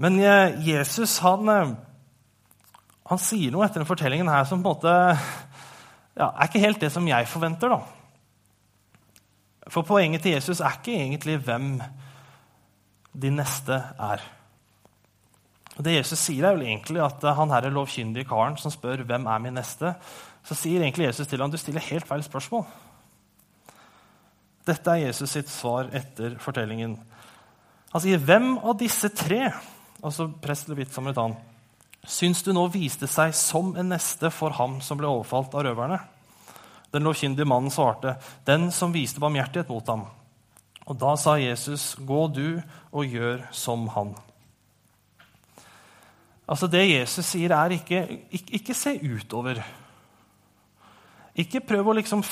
Men 0.00 0.16
eh, 0.24 0.56
Jesus 0.64 1.18
han, 1.24 1.48
eh, 1.52 1.72
han 3.10 3.20
sier 3.20 3.52
noe 3.52 3.66
etter 3.66 3.82
denne 3.82 3.88
fortellingen 3.88 4.30
her 4.32 4.46
som 4.48 4.62
på 4.62 4.72
en 4.72 4.78
måte 4.78 4.94
ja, 6.16 6.30
er 6.30 6.46
ikke 6.46 6.62
helt 6.62 6.80
det 6.80 6.92
som 6.94 7.08
jeg 7.08 7.28
forventer. 7.28 7.72
da. 7.72 7.80
For 9.70 9.86
poenget 9.86 10.24
til 10.24 10.38
Jesus 10.38 10.62
er 10.64 10.78
ikke 10.78 10.96
egentlig 10.96 11.36
hvem 11.44 11.74
de 13.12 13.32
neste 13.34 13.76
er. 14.00 14.22
Det 15.80 15.94
Jesus 15.94 16.20
sier, 16.20 16.44
er 16.44 16.56
vel 16.56 16.66
egentlig 16.66 17.02
at 17.04 17.24
eh, 17.24 17.36
han 17.36 17.52
her 17.52 17.68
er 17.68 17.74
lovkyndige 17.74 18.28
karen 18.28 18.56
som 18.60 18.72
spør 18.72 19.04
hvem 19.08 19.28
er 19.28 19.42
min 19.44 19.56
neste, 19.56 19.94
så 20.44 20.56
sier 20.56 20.80
egentlig 20.80 21.10
Jesus 21.10 21.28
til 21.28 21.42
ham 21.44 21.52
du 21.52 21.58
stiller 21.60 21.84
helt 21.90 22.08
feil 22.08 22.24
spørsmål. 22.24 22.64
Dette 24.68 24.92
er 24.92 25.06
Jesus 25.08 25.36
sitt 25.36 25.52
svar 25.52 25.92
etter 25.96 26.38
fortellingen. 26.40 26.96
Han 27.92 28.02
sier, 28.02 28.18
'Hvem 28.18 28.58
av 28.58 28.78
disse 28.78 29.08
tre 29.08 29.50
altså 30.02 30.28
prest, 30.42 30.68
levit, 30.70 30.92
samaritan, 30.94 31.36
syns 32.06 32.42
du 32.44 32.52
nå 32.56 32.66
viste 32.72 33.08
seg 33.10 33.34
som 33.36 33.74
en 33.78 33.92
neste 33.92 34.30
for 34.32 34.56
ham 34.56 34.78
som 34.84 35.00
ble 35.00 35.10
overfalt 35.10 35.54
av 35.54 35.66
røverne? 35.68 36.00
Den 36.90 37.06
lovkyndige 37.06 37.46
mannen 37.46 37.70
svarte, 37.70 38.16
den 38.48 38.70
som 38.74 38.94
viste 38.94 39.22
barmhjertighet 39.22 39.70
mot 39.70 39.86
ham. 39.92 40.08
Og 40.90 40.96
da 40.98 41.14
sa 41.20 41.36
Jesus, 41.38 41.92
gå 41.94 42.24
du 42.34 42.60
og 42.90 43.06
gjør 43.06 43.44
som 43.54 43.86
han. 43.94 44.16
Altså 46.50 46.66
Det 46.66 46.82
Jesus 46.82 47.28
sier, 47.30 47.52
er 47.54 47.76
ikke, 47.76 48.00
ikke, 48.34 48.56
ikke 48.58 48.74
se 48.74 48.96
utover. 48.98 49.60
Ikke 51.40 51.62
prøv 51.64 51.88
å 51.88 51.94
liksom, 51.96 52.22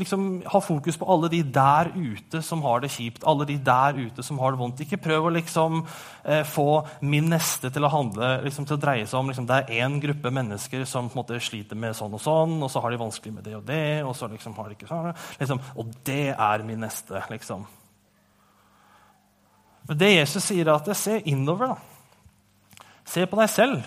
liksom, 0.00 0.24
ha 0.50 0.60
fokus 0.60 0.98
på 1.00 1.06
alle 1.10 1.30
de 1.32 1.40
der 1.54 1.90
ute 1.94 2.42
som 2.44 2.62
har 2.66 2.82
det 2.82 2.90
kjipt. 2.92 3.24
alle 3.24 3.46
de 3.48 3.56
der 3.56 3.98
ute 3.98 4.22
som 4.22 4.38
har 4.38 4.52
det 4.52 4.60
vondt. 4.60 4.82
Ikke 4.84 5.00
prøv 5.00 5.28
å 5.28 5.32
liksom, 5.32 5.86
eh, 6.24 6.42
få 6.44 6.86
min 7.00 7.30
neste 7.30 7.70
til 7.72 7.84
å 7.84 7.92
handle, 7.92 8.42
liksom, 8.44 8.66
til 8.66 8.76
å 8.76 8.80
dreie 8.80 9.06
seg 9.06 9.18
om 9.20 9.28
liksom, 9.28 9.46
Det 9.46 9.56
er 9.56 9.86
én 9.86 10.00
gruppe 10.00 10.30
mennesker 10.30 10.84
som 10.84 11.10
måte 11.14 11.40
sliter 11.40 11.76
med 11.76 11.94
sånn 11.94 12.12
og 12.12 12.20
sånn, 12.20 12.62
og 12.62 12.70
så 12.70 12.82
har 12.82 12.90
de 12.90 12.98
vanskelig 12.98 13.34
med 13.34 13.44
det 13.44 13.56
og 13.56 13.64
det, 13.64 14.04
og 14.04 14.14
så 14.16 14.28
liksom, 14.28 14.54
har 14.54 14.68
de 14.68 14.74
ikke 14.74 14.88
sånn. 14.88 15.14
Liksom, 15.40 15.60
og 15.76 15.94
det 16.04 16.34
er 16.36 16.62
min 16.62 16.80
neste, 16.80 17.22
liksom. 17.30 17.66
Men 19.88 19.98
det 19.98 20.14
Jesus 20.14 20.44
sier, 20.44 20.66
er 20.66 20.74
at 20.74 20.96
se 20.96 21.20
innover. 21.24 21.68
da. 21.68 21.76
Se 23.04 23.26
på 23.26 23.36
deg 23.36 23.50
selv. 23.50 23.84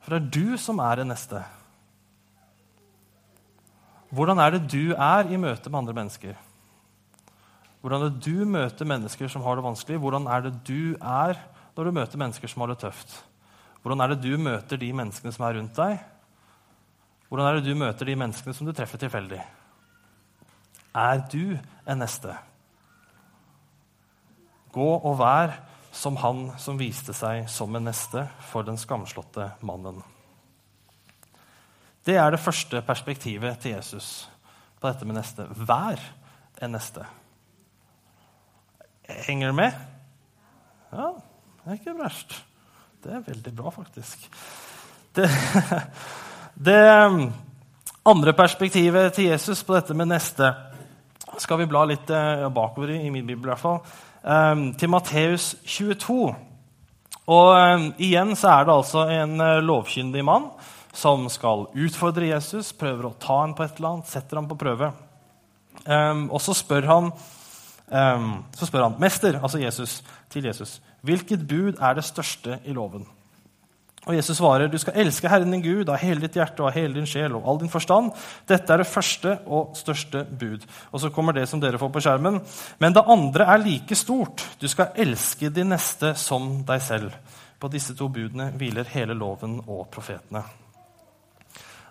For 0.00 0.16
det 0.16 0.22
er 0.22 0.30
du 0.40 0.56
som 0.56 0.78
er 0.80 0.96
det 0.96 1.06
neste. 1.10 1.42
Hvordan 4.10 4.40
er 4.40 4.54
det 4.54 4.62
du 4.72 4.94
er 4.94 5.28
i 5.28 5.36
møte 5.40 5.70
med 5.70 5.82
andre 5.82 5.96
mennesker? 5.96 6.36
Hvordan 7.80 8.02
er 8.02 8.10
det 8.10 8.24
du 8.24 8.44
møter 8.48 8.88
mennesker 8.88 9.30
som 9.30 9.44
har 9.44 9.58
det 9.58 9.64
vanskelig? 9.66 9.98
Hvordan 10.00 10.26
er 10.26 10.46
det 10.46 10.54
du 10.66 10.96
er 10.96 11.38
når 11.76 11.84
du 11.84 11.94
møter 11.94 12.18
mennesker 12.18 12.50
som 12.50 12.64
har 12.64 12.72
det 12.72 12.80
tøft? 12.82 13.12
Hvordan 13.82 14.00
er 14.00 14.14
det 14.14 14.22
du 14.24 14.34
møter 14.40 14.80
de 14.80 14.90
menneskene 14.92 15.32
som 15.32 15.44
er 15.46 15.58
rundt 15.60 15.76
deg? 15.76 16.00
Hvordan 17.28 17.46
er 17.46 17.58
det 17.58 17.68
du 17.68 17.78
møter 17.78 18.08
de 18.08 18.16
menneskene 18.18 18.56
som 18.56 18.66
du 18.66 18.72
treffer 18.72 18.98
tilfeldig? 18.98 19.40
Er 20.96 21.22
du 21.30 21.58
en 21.86 22.00
neste? 22.00 22.34
Gå 24.72 24.90
og 24.96 25.18
vær 25.20 25.58
som 25.92 26.16
han 26.20 26.48
som 26.60 26.78
viste 26.80 27.14
seg 27.16 27.46
som 27.50 27.76
en 27.76 27.88
neste 27.88 28.26
for 28.50 28.66
den 28.66 28.80
skamslåtte 28.80 29.52
mannen. 29.60 30.00
Det 32.08 32.16
er 32.16 32.30
det 32.32 32.40
første 32.40 32.80
perspektivet 32.80 33.58
til 33.60 33.74
Jesus 33.74 34.30
på 34.80 34.88
dette 34.88 35.04
med 35.04 35.18
neste. 35.18 35.44
Vær 35.68 36.00
en 36.64 36.70
neste. 36.72 37.02
Henger 39.26 39.50
du 39.50 39.56
med? 39.58 39.74
Ja, 40.88 41.10
det 41.58 41.66
er 41.66 41.76
ikke 41.76 41.94
verst. 41.98 42.32
Det 43.04 43.12
er 43.12 43.26
veldig 43.26 43.52
bra, 43.58 43.72
faktisk. 43.74 44.24
Det, 45.16 45.28
det 46.70 46.78
um, 47.04 47.26
andre 48.08 48.32
perspektivet 48.32 49.12
til 49.12 49.28
Jesus 49.28 49.60
på 49.60 49.76
dette 49.76 49.92
med 49.92 50.08
neste 50.08 50.48
skal 51.44 51.60
vi 51.60 51.68
bla 51.68 51.84
litt 51.92 52.08
uh, 52.08 52.48
bakover 52.48 52.94
i, 52.94 53.02
i 53.04 53.12
min 53.12 53.28
bibel. 53.28 53.44
i 53.44 53.52
hvert 53.52 53.64
fall, 53.66 53.82
um, 54.24 54.72
Til 54.80 54.94
Matteus 54.96 55.50
22. 55.66 56.32
Og 57.28 57.52
um, 57.52 57.86
Igjen 57.98 58.32
så 58.32 58.54
er 58.54 58.64
det 58.64 58.76
altså 58.78 59.06
en 59.12 59.40
uh, 59.44 59.60
lovkyndig 59.60 60.24
mann 60.24 60.48
som 60.98 61.28
skal 61.30 61.68
utfordre 61.78 62.32
Jesus, 62.32 62.72
prøver 62.76 63.06
å 63.08 63.16
ta 63.22 63.42
ham 63.44 63.54
på 63.54 63.64
et 63.64 63.78
eller 63.78 63.94
annet, 63.94 64.10
setter 64.10 64.40
ham 64.40 64.48
på 64.50 64.58
prøve. 64.58 64.90
Um, 65.86 66.26
og 66.34 66.42
så 66.42 66.56
spør 66.58 66.88
han 66.88 67.12
um, 67.92 68.32
så 68.56 68.66
spør 68.66 68.88
han, 68.88 68.98
mester, 69.00 69.38
altså 69.38 69.60
Jesus, 69.62 70.00
til 70.32 70.48
Jesus, 70.48 70.80
hvilket 71.06 71.46
bud 71.48 71.78
er 71.78 71.94
det 71.98 72.04
største 72.06 72.58
i 72.66 72.74
loven. 72.76 73.06
Og 74.08 74.14
Jesus 74.16 74.38
svarer, 74.38 74.70
du 74.72 74.78
skal 74.80 74.96
elske 75.02 75.28
Herren 75.28 75.52
din 75.52 75.62
Gud 75.62 75.90
av 75.92 75.98
hele 76.00 76.22
ditt 76.22 76.38
hjerte 76.38 76.62
og 76.62 76.70
av 76.70 76.78
hele 76.78 76.96
din 76.96 77.08
sjel 77.08 77.34
og 77.36 77.44
all 77.44 77.58
din 77.60 77.72
forstand. 77.72 78.14
Dette 78.48 78.72
er 78.72 78.80
det 78.80 78.88
første 78.88 79.34
og 79.44 79.74
største 79.76 80.22
bud. 80.24 80.64
Og 80.94 81.02
så 81.02 81.10
kommer 81.12 81.36
det 81.36 81.44
som 81.50 81.60
dere 81.60 81.80
får 81.80 81.90
på 81.92 82.02
skjermen. 82.06 82.38
Men 82.80 82.96
det 82.96 83.04
andre 83.04 83.50
er 83.52 83.60
like 83.60 83.98
stort. 83.98 84.46
Du 84.56 84.64
skal 84.70 84.96
elske 84.96 85.50
din 85.52 85.74
neste 85.74 86.14
som 86.16 86.62
deg 86.68 86.80
selv. 86.86 87.18
På 87.60 87.68
disse 87.68 87.92
to 87.98 88.08
budene 88.08 88.48
hviler 88.56 88.88
hele 88.94 89.18
loven 89.18 89.58
og 89.66 89.90
profetene. 89.92 90.46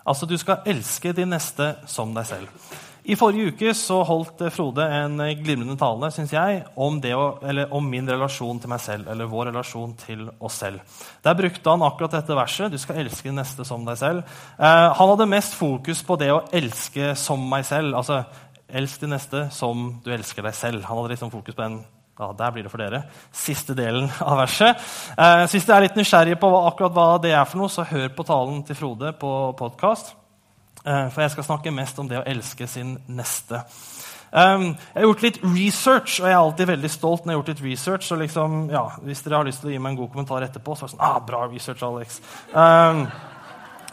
Altså, 0.08 0.26
du 0.26 0.36
skal 0.40 0.64
elske 0.68 1.12
din 1.16 1.30
neste 1.34 1.74
som 1.86 2.14
deg 2.16 2.26
selv. 2.28 2.68
I 3.08 3.16
forrige 3.16 3.54
uke 3.54 3.70
så 3.72 4.02
holdt 4.04 4.42
Frode 4.52 4.84
en 4.92 5.16
glimrende 5.40 5.78
tale 5.80 6.10
synes 6.12 6.32
jeg, 6.34 6.58
om, 6.76 6.98
å, 7.00 7.28
om, 7.72 7.86
min 7.88 8.08
relasjon 8.10 8.60
til 8.60 8.68
meg 8.68 8.82
selv. 8.84 9.08
eller 9.08 9.30
vår 9.30 9.48
relasjon 9.48 9.94
til 9.96 10.26
oss 10.44 10.58
selv. 10.60 10.82
Der 11.24 11.38
brukte 11.38 11.72
han 11.72 11.84
akkurat 11.86 12.18
dette 12.18 12.36
verset. 12.36 12.72
Du 12.72 12.76
skal 12.76 13.00
elske 13.00 13.30
din 13.30 13.40
neste 13.40 13.64
som 13.64 13.86
deg 13.88 13.96
selv. 13.96 14.36
Eh, 14.58 14.88
han 14.98 15.12
hadde 15.14 15.30
mest 15.30 15.56
fokus 15.56 16.04
på 16.04 16.18
det 16.20 16.28
å 16.34 16.42
elske 16.52 17.14
som 17.16 17.48
meg 17.48 17.64
selv. 17.64 17.96
Altså, 17.96 18.26
elsk 18.68 19.00
din 19.06 19.16
neste 19.16 19.46
som 19.56 19.88
du 20.04 20.12
elsker 20.12 20.44
deg 20.44 20.58
selv. 20.58 20.84
Han 20.84 21.00
hadde 21.00 21.14
liksom 21.14 21.32
fokus 21.32 21.56
på 21.56 21.64
den 21.64 21.80
ja, 22.18 22.32
der 22.38 22.54
blir 22.54 22.66
det 22.66 22.72
for 22.72 22.82
dere. 22.82 23.02
Siste 23.32 23.76
delen 23.78 24.08
av 24.20 24.40
verset. 24.40 24.80
Eh, 25.14 25.44
hvis 25.46 25.66
dere 25.66 25.76
er 25.78 25.86
litt 25.86 25.98
nysgjerrige 25.98 26.40
på 26.40 26.50
hva, 26.50 26.64
akkurat 26.70 26.96
hva 26.96 27.10
det 27.22 27.34
er, 27.34 27.44
for 27.46 27.62
noe, 27.62 27.70
så 27.72 27.86
hør 27.86 28.08
på 28.16 28.26
talen 28.26 28.64
til 28.66 28.78
Frode 28.78 29.12
på 29.20 29.34
podkast. 29.58 30.14
Eh, 30.84 31.06
for 31.12 31.22
jeg 31.22 31.36
skal 31.36 31.46
snakke 31.46 31.74
mest 31.74 31.98
om 32.02 32.10
det 32.10 32.18
å 32.20 32.26
elske 32.26 32.66
sin 32.70 32.96
neste. 33.06 33.62
Um, 34.28 34.74
jeg 34.92 34.98
har 34.98 35.06
gjort 35.06 35.22
litt 35.24 35.38
research, 35.40 36.18
og 36.20 36.26
jeg 36.28 36.34
er 36.34 36.42
alltid 36.42 36.68
veldig 36.68 36.90
stolt 36.92 37.24
når 37.24 37.32
jeg 37.32 37.36
har 37.36 37.40
gjort 37.40 37.52
litt 37.54 37.64
research. 37.64 38.04
så 38.04 38.18
liksom, 38.20 38.58
ja, 38.70 38.84
Hvis 39.02 39.22
dere 39.24 39.40
har 39.40 39.48
lyst 39.48 39.62
til 39.62 39.70
å 39.70 39.72
gi 39.72 39.80
meg 39.80 39.94
en 39.94 40.00
god 40.02 40.12
kommentar 40.12 40.44
etterpå, 40.44 40.76
så 40.76 40.84
er 40.84 40.90
det 40.90 40.96
sånn 40.96 41.06
ah, 41.08 41.18
Bra 41.24 41.46
research, 41.48 41.82
Alex. 41.86 42.20
Um, 42.52 43.06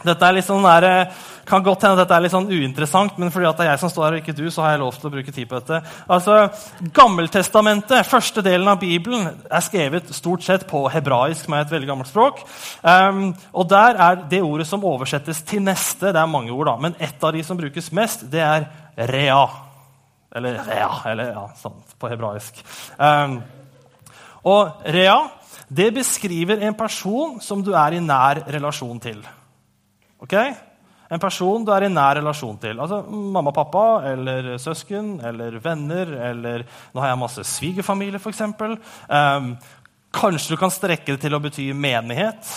dette 0.04 0.26
er 0.26 0.36
litt 0.36 0.46
sånn 0.46 0.64
der, 0.64 0.84
eh, 0.84 1.24
kan 1.46 1.62
godt 1.62 1.84
hende 1.86 2.00
dette 2.00 2.14
er 2.14 2.20
litt 2.20 2.32
sånn 2.32 2.50
uinteressant, 2.50 3.18
men 3.18 3.30
fordi 3.30 3.46
det 3.56 3.64
er 3.64 3.70
jeg 3.70 3.80
som 3.80 3.90
står 3.90 4.04
her, 4.04 4.16
og 4.16 4.22
ikke 4.22 4.36
du, 4.36 4.50
så 4.50 4.62
har 4.62 4.72
jeg 4.74 4.80
lov 4.80 4.96
til 4.98 5.08
å 5.08 5.12
bruke 5.14 5.32
tid 5.32 5.48
på 5.48 5.60
dette. 5.60 5.80
Altså, 6.10 6.50
Gammeltestamentet, 6.92 8.06
første 8.06 8.42
delen 8.42 8.68
av 8.68 8.80
Bibelen, 8.80 9.28
er 9.46 9.64
skrevet 9.64 10.10
stort 10.14 10.42
sett 10.42 10.66
på 10.66 10.82
hebraisk, 10.90 11.48
er 11.48 11.62
et 11.62 11.70
veldig 11.70 11.88
gammelt 11.88 12.10
språk. 12.10 12.42
Um, 12.82 13.30
og 13.54 13.68
der 13.70 14.00
er 14.08 14.20
det 14.28 14.42
ordet 14.42 14.66
som 14.66 14.84
oversettes 14.84 15.42
til 15.46 15.62
neste. 15.62 16.10
Det 16.10 16.20
er 16.20 16.26
mange 16.26 16.50
ord, 16.50 16.66
da, 16.66 16.76
men 16.76 16.98
ett 16.98 17.22
av 17.22 17.32
de 17.32 17.44
som 17.46 17.56
brukes 17.56 17.92
mest, 17.92 18.26
det 18.30 18.42
er 18.42 18.66
rea. 18.96 19.46
Eller 20.34 20.60
rea, 20.66 20.90
eller 21.06 21.30
ja, 21.30 21.46
sånn 21.62 21.78
på 21.96 22.10
hebraisk. 22.10 22.58
Um, 22.98 23.40
og 24.46 24.84
rea 24.92 25.20
det 25.68 25.88
beskriver 25.94 26.60
en 26.62 26.74
person 26.78 27.40
som 27.42 27.62
du 27.62 27.72
er 27.74 27.96
i 27.96 28.02
nær 28.02 28.44
relasjon 28.54 29.00
til. 29.02 29.22
Ok? 30.22 30.34
En 31.08 31.22
person 31.22 31.64
du 31.64 31.70
er 31.70 31.86
i 31.86 31.90
nær 31.92 32.18
relasjon 32.18 32.56
til. 32.62 32.80
Altså 32.82 33.02
Mamma 33.06 33.52
og 33.52 33.56
pappa 33.56 33.84
eller 34.10 34.56
søsken 34.58 35.16
eller 35.26 35.58
venner. 35.62 36.14
eller 36.30 36.64
Nå 36.92 37.02
har 37.02 37.12
jeg 37.12 37.20
masse 37.20 37.44
svigerfamilie, 37.56 38.18
f.eks. 38.18 38.42
Um, 38.42 38.78
ehm, 39.08 39.52
kanskje 40.16 40.54
du 40.54 40.60
kan 40.60 40.74
strekke 40.74 41.14
det 41.14 41.22
til 41.22 41.36
å 41.36 41.42
bety 41.42 41.68
menighet. 41.76 42.50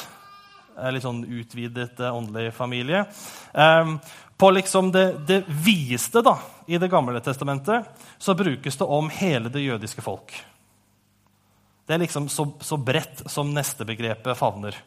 Litt 0.95 1.05
sånn 1.05 1.21
utvidet 1.27 1.99
uh, 2.01 2.15
åndelig 2.15 2.55
familie. 2.57 3.03
Um, 3.53 3.99
på 4.39 4.53
liksom 4.55 4.93
det, 4.95 5.05
det 5.27 5.41
videste 5.51 6.23
i 6.65 6.77
Det 6.77 6.87
gamle 6.87 7.19
testamentet 7.19 7.85
så 8.17 8.33
brukes 8.33 8.77
det 8.77 8.85
om 8.85 9.09
hele 9.09 9.49
det 9.49 9.65
jødiske 9.65 10.01
folk. 10.01 10.31
Det 11.85 11.93
er 11.93 12.05
liksom 12.05 12.29
så, 12.29 12.45
så 12.61 12.77
bredt 12.77 13.25
som 13.27 13.51
neste 13.53 13.85
begrepet 13.85 14.37
favner. 14.37 14.77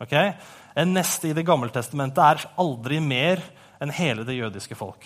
Okay? 0.00 0.32
En 0.74 0.94
neste 0.94 1.28
i 1.28 1.34
Det 1.36 1.44
gamle 1.46 1.70
testamentet 1.72 2.22
er 2.24 2.46
aldri 2.60 3.00
mer 3.04 3.42
enn 3.80 3.92
hele 3.92 4.24
det 4.28 4.38
jødiske 4.38 4.76
folk. 4.78 5.04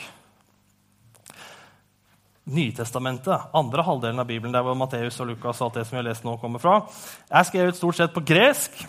Nytestamentet, 2.44 3.48
andre 3.56 3.82
halvdelen 3.82 4.20
av 4.20 4.28
Bibelen, 4.28 4.52
der 4.52 4.62
hvor 4.66 4.76
Matteus 4.76 5.16
og 5.22 5.30
Lukas 5.30 5.62
og 5.62 5.70
alt 5.70 5.78
det 5.78 5.86
som 5.86 5.96
vi 5.96 6.02
har 6.02 6.10
lest 6.10 6.26
nå 6.26 6.36
kommer 6.42 6.60
fra, 6.60 6.82
er 7.30 7.46
skrevet 7.48 7.78
stort 7.78 7.96
sett 7.96 8.12
på 8.12 8.22
gresk. 8.26 8.84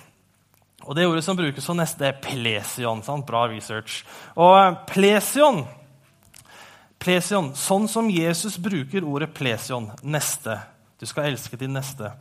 Og 0.83 0.95
Det 0.95 1.07
ordet 1.07 1.23
som 1.23 1.37
brukes 1.37 1.63
som 1.63 1.77
neste, 1.79 2.05
er 2.05 2.19
plesion. 2.21 3.01
Sant? 3.03 3.25
Bra 3.25 3.45
research. 3.47 4.03
Og 4.35 4.75
plesion, 4.91 5.63
plesion 6.99 7.53
Sånn 7.55 7.87
som 7.87 8.09
Jesus 8.11 8.59
bruker 8.61 9.07
ordet 9.07 9.33
plesion, 9.33 9.91
neste 10.03 10.59
Du 10.99 11.05
skal 11.05 11.31
elske 11.31 11.57
din 11.57 11.73
neste. 11.75 12.11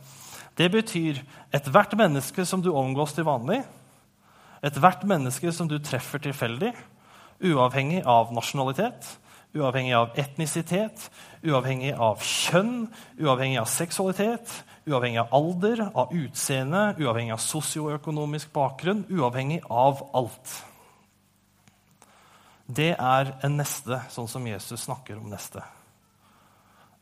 Det 0.55 0.69
betyr 0.71 1.19
ethvert 1.55 1.95
menneske 1.99 2.45
som 2.47 2.61
du 2.63 2.71
omgås 2.71 3.15
til 3.15 3.27
vanlig, 3.27 3.59
ethvert 4.63 5.03
menneske 5.07 5.51
som 5.53 5.67
du 5.67 5.77
treffer 5.83 6.21
tilfeldig, 6.23 6.71
uavhengig 7.43 8.05
av 8.07 8.31
nasjonalitet, 8.33 9.09
uavhengig 9.55 9.95
av 9.95 10.15
etnisitet, 10.19 11.09
uavhengig 11.43 11.91
av 11.93 12.23
kjønn, 12.23 12.87
uavhengig 13.19 13.59
av 13.59 13.67
seksualitet, 13.71 14.53
uavhengig 14.87 15.19
av 15.23 15.35
alder, 15.35 15.83
av 15.91 16.13
utseende, 16.15 16.85
uavhengig 16.99 17.35
av 17.35 17.43
sosioøkonomisk 17.43 18.53
bakgrunn, 18.55 19.03
uavhengig 19.11 19.61
av 19.69 20.05
alt. 20.15 20.55
Det 22.65 22.93
er 22.95 23.35
en 23.45 23.59
neste, 23.59 23.99
sånn 24.09 24.29
som 24.29 24.47
Jesus 24.47 24.87
snakker 24.87 25.19
om 25.19 25.27
neste. 25.29 25.61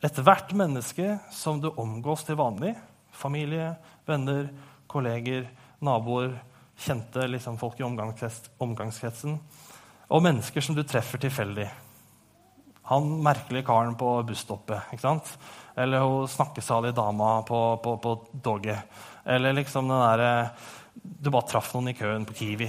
Ethvert 0.04 0.50
menneske 0.52 1.14
som 1.32 1.62
du 1.62 1.70
omgås 1.70 2.26
til 2.26 2.36
vanlig, 2.36 2.74
familie, 3.14 3.72
venner, 4.06 4.48
kolleger, 4.90 5.48
naboer, 5.84 6.34
kjente 6.76 7.26
liksom, 7.30 7.58
folk 7.58 7.80
i 7.80 7.86
omgangskretsen. 7.86 9.38
Og 10.10 10.22
mennesker 10.22 10.64
som 10.64 10.76
du 10.76 10.82
treffer 10.86 11.22
tilfeldig. 11.22 11.68
Han 12.90 13.08
merkelige 13.24 13.64
karen 13.64 13.94
på 13.96 14.10
busstoppet. 14.28 14.92
ikke 14.92 15.06
sant? 15.06 15.30
Eller 15.76 16.04
hun 16.04 16.28
snakkesalige 16.28 16.96
dama 16.98 17.38
på, 17.48 17.60
på, 17.82 17.96
på 17.96 18.16
toget. 18.44 18.84
Eller 19.24 19.56
liksom 19.56 19.88
den 19.88 20.02
derre 20.02 20.34
du 20.94 21.30
bare 21.30 21.48
traff 21.50 21.72
noen 21.74 21.90
i 21.90 21.96
køen 21.96 22.26
på 22.28 22.36
Kiwi. 22.38 22.68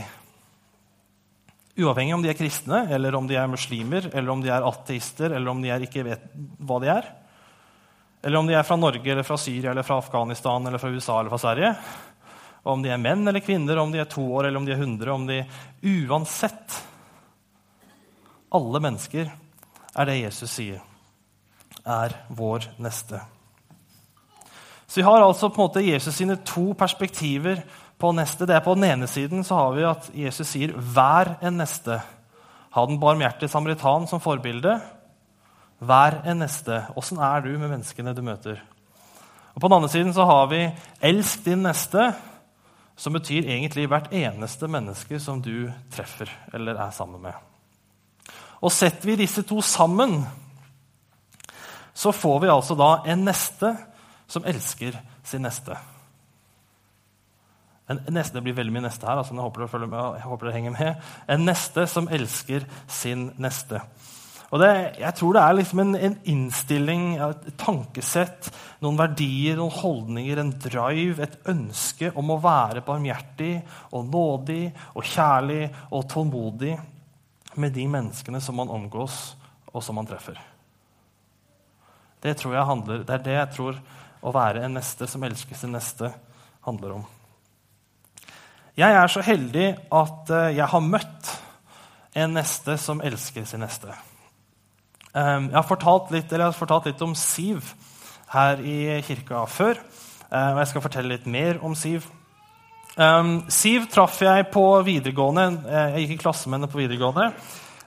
Uavhengig 1.76 2.16
om 2.16 2.24
de 2.24 2.32
er 2.32 2.40
kristne, 2.40 2.86
eller 2.96 3.16
om 3.18 3.28
de 3.28 3.36
er 3.36 3.52
muslimer, 3.52 4.08
eller 4.14 4.32
om 4.32 4.42
de 4.42 4.50
er 4.54 4.66
ateister, 4.66 5.34
eller 5.36 5.52
om 5.52 5.62
de 5.62 5.74
ikke 5.86 6.06
vet 6.08 6.24
hva 6.64 6.80
de 6.82 6.90
er. 6.94 7.10
Eller 8.26 8.42
om 8.42 8.48
de 8.50 8.56
er 8.58 8.66
fra 8.66 8.76
Norge, 8.76 9.06
eller 9.12 9.24
fra 9.24 9.38
Syria, 9.38 9.70
eller 9.72 9.86
fra 9.86 10.00
Afghanistan, 10.02 10.66
eller 10.66 10.82
fra 10.82 10.90
USA 10.90 11.20
eller 11.20 11.30
fra 11.30 11.38
Sverige. 11.44 11.76
Og 12.64 12.72
om 12.74 12.82
de 12.82 12.90
er 12.90 12.98
menn 12.98 13.22
eller 13.28 13.44
kvinner, 13.46 13.78
om 13.78 13.92
de 13.94 14.02
er 14.02 14.10
to 14.10 14.24
år 14.26 14.48
eller 14.48 14.58
om 14.58 14.66
de 14.66 14.74
er 14.74 14.82
hundre. 14.82 15.12
om 15.14 15.28
de... 15.30 15.44
Uansett 15.86 16.80
Alle 18.50 18.82
mennesker 18.82 19.30
er 19.94 20.10
det 20.10 20.18
Jesus 20.24 20.58
sier 20.58 20.82
er 21.86 22.16
vår 22.34 22.66
neste. 22.82 23.20
Så 24.88 25.00
vi 25.00 25.06
har 25.06 25.22
altså 25.22 25.52
på 25.52 25.62
en 25.62 25.68
måte 25.68 25.86
Jesus 25.86 26.16
sine 26.18 26.40
to 26.42 26.72
perspektiver 26.74 27.62
på 28.02 28.10
neste. 28.16 28.48
Det 28.50 28.56
er 28.56 28.66
På 28.66 28.74
den 28.74 28.90
ene 28.90 29.08
siden 29.08 29.44
så 29.46 29.56
har 29.60 29.78
vi 29.78 29.86
at 29.86 30.10
Jesus 30.16 30.48
sier 30.50 30.74
'vær 30.74 31.38
en 31.42 31.62
neste'. 31.62 32.02
Ha 32.72 32.86
den 32.86 33.00
barmhjertige 33.00 33.50
samaritan 33.50 34.08
som 34.08 34.20
forbilde. 34.20 34.82
Vær 35.80 36.22
en 36.24 36.40
neste. 36.40 36.86
Åssen 36.96 37.20
er 37.20 37.44
du 37.44 37.52
med 37.58 37.70
menneskene 37.70 38.14
du 38.16 38.22
møter? 38.26 38.62
Og 39.56 39.62
På 39.62 39.68
den 39.68 39.76
andre 39.78 39.90
siden 39.90 40.14
så 40.14 40.26
har 40.26 40.48
vi 40.48 40.72
'elsk 41.02 41.46
din 41.46 41.64
neste', 41.64 42.14
som 42.96 43.14
betyr 43.14 43.44
egentlig 43.44 43.88
hvert 43.88 44.12
eneste 44.12 44.68
menneske 44.68 45.20
som 45.20 45.42
du 45.42 45.72
treffer 45.92 46.30
eller 46.54 46.76
er 46.76 46.92
sammen 46.92 47.22
med. 47.22 47.34
Og 48.62 48.72
Setter 48.72 49.06
vi 49.06 49.16
disse 49.16 49.42
to 49.42 49.62
sammen, 49.62 50.26
så 51.94 52.12
får 52.12 52.40
vi 52.40 52.48
altså 52.48 52.76
da 52.76 53.12
en 53.12 53.26
neste 53.26 53.78
som 54.28 54.46
elsker 54.46 55.00
sin 55.24 55.42
neste. 55.42 55.78
En 57.90 58.00
neste, 58.10 58.34
Det 58.34 58.44
blir 58.44 58.54
veldig 58.54 58.74
mye 58.74 58.82
neste 58.82 59.06
her. 59.08 59.18
altså 59.18 59.34
jeg 59.34 59.42
jeg 60.16 60.22
håper 60.22 60.46
dere 60.46 60.54
henger 60.54 60.72
med. 60.72 60.96
En 61.30 61.46
neste 61.46 61.88
som 61.88 62.08
elsker 62.08 62.66
sin 62.88 63.32
neste. 63.38 63.82
Og 64.54 64.62
det, 64.62 64.72
Jeg 65.00 65.14
tror 65.18 65.34
det 65.34 65.42
er 65.42 65.56
liksom 65.58 65.80
en, 65.82 65.96
en, 65.96 66.18
innstilling, 66.32 67.06
et 67.18 67.48
tankesett, 67.58 68.52
noen 68.84 69.00
verdier, 69.00 69.58
noen 69.58 69.74
holdninger, 69.74 70.40
en 70.40 70.54
drive, 70.62 71.24
et 71.24 71.38
ønske 71.50 72.12
om 72.16 72.30
å 72.32 72.42
være 72.44 72.86
barmhjertig 72.86 73.56
og 73.92 74.06
nådig 74.12 74.70
og 74.94 75.08
kjærlig 75.10 75.64
og 75.90 76.06
tålmodig 76.12 76.76
med 77.56 77.74
de 77.74 77.88
menneskene 77.90 78.42
som 78.44 78.60
man 78.60 78.72
omgås, 78.72 79.36
og 79.74 79.84
som 79.84 79.98
man 79.98 80.08
treffer. 80.08 80.38
Det, 82.22 82.38
tror 82.38 82.56
jeg 82.56 82.70
handler, 82.70 83.04
det 83.06 83.18
er 83.18 83.26
det 83.26 83.36
jeg 83.36 83.52
tror 83.58 83.82
å 84.26 84.32
være 84.34 84.64
en 84.66 84.78
neste 84.78 85.08
som 85.10 85.24
elsker 85.26 85.58
sin 85.58 85.76
neste, 85.76 86.10
handler 86.66 86.98
om. 86.98 87.04
Jeg 88.76 88.92
er 88.92 89.12
så 89.12 89.22
heldig 89.24 89.68
at 89.94 90.32
eh, 90.34 90.56
jeg 90.58 90.68
har 90.68 90.84
møtt 90.84 91.30
en 92.16 92.34
neste 92.36 92.76
som 92.82 93.04
elsker 93.04 93.46
sin 93.48 93.64
neste. 93.64 93.94
Ehm, 95.16 95.48
jeg 95.48 95.56
har 95.56 95.68
fortalt 95.68 96.12
litt, 96.12 96.32
jeg 96.32 96.44
har 96.44 96.56
fortalt 96.56 96.90
litt 96.90 97.02
om 97.06 97.16
Siv 97.16 97.72
her 98.34 98.60
i 98.60 99.00
kirka 99.06 99.46
før. 99.48 99.80
Eh, 100.28 100.50
og 100.52 100.60
jeg 100.60 100.72
skal 100.74 100.84
fortelle 100.84 101.14
litt 101.14 101.28
mer 101.32 101.62
om 101.64 101.76
Siv. 101.78 102.10
Ehm, 103.00 103.38
Siv 103.52 103.88
traff 103.92 104.20
jeg 104.22 104.50
på 104.52 104.66
videregående. 104.84 105.46
Eh, 105.70 105.96
jeg 105.96 106.04
gikk 106.04 106.18
i 106.18 106.24
klasse 106.26 106.50
med 106.50 106.60
henne 106.60 106.72
på 106.72 106.82
videregående. 106.82 107.32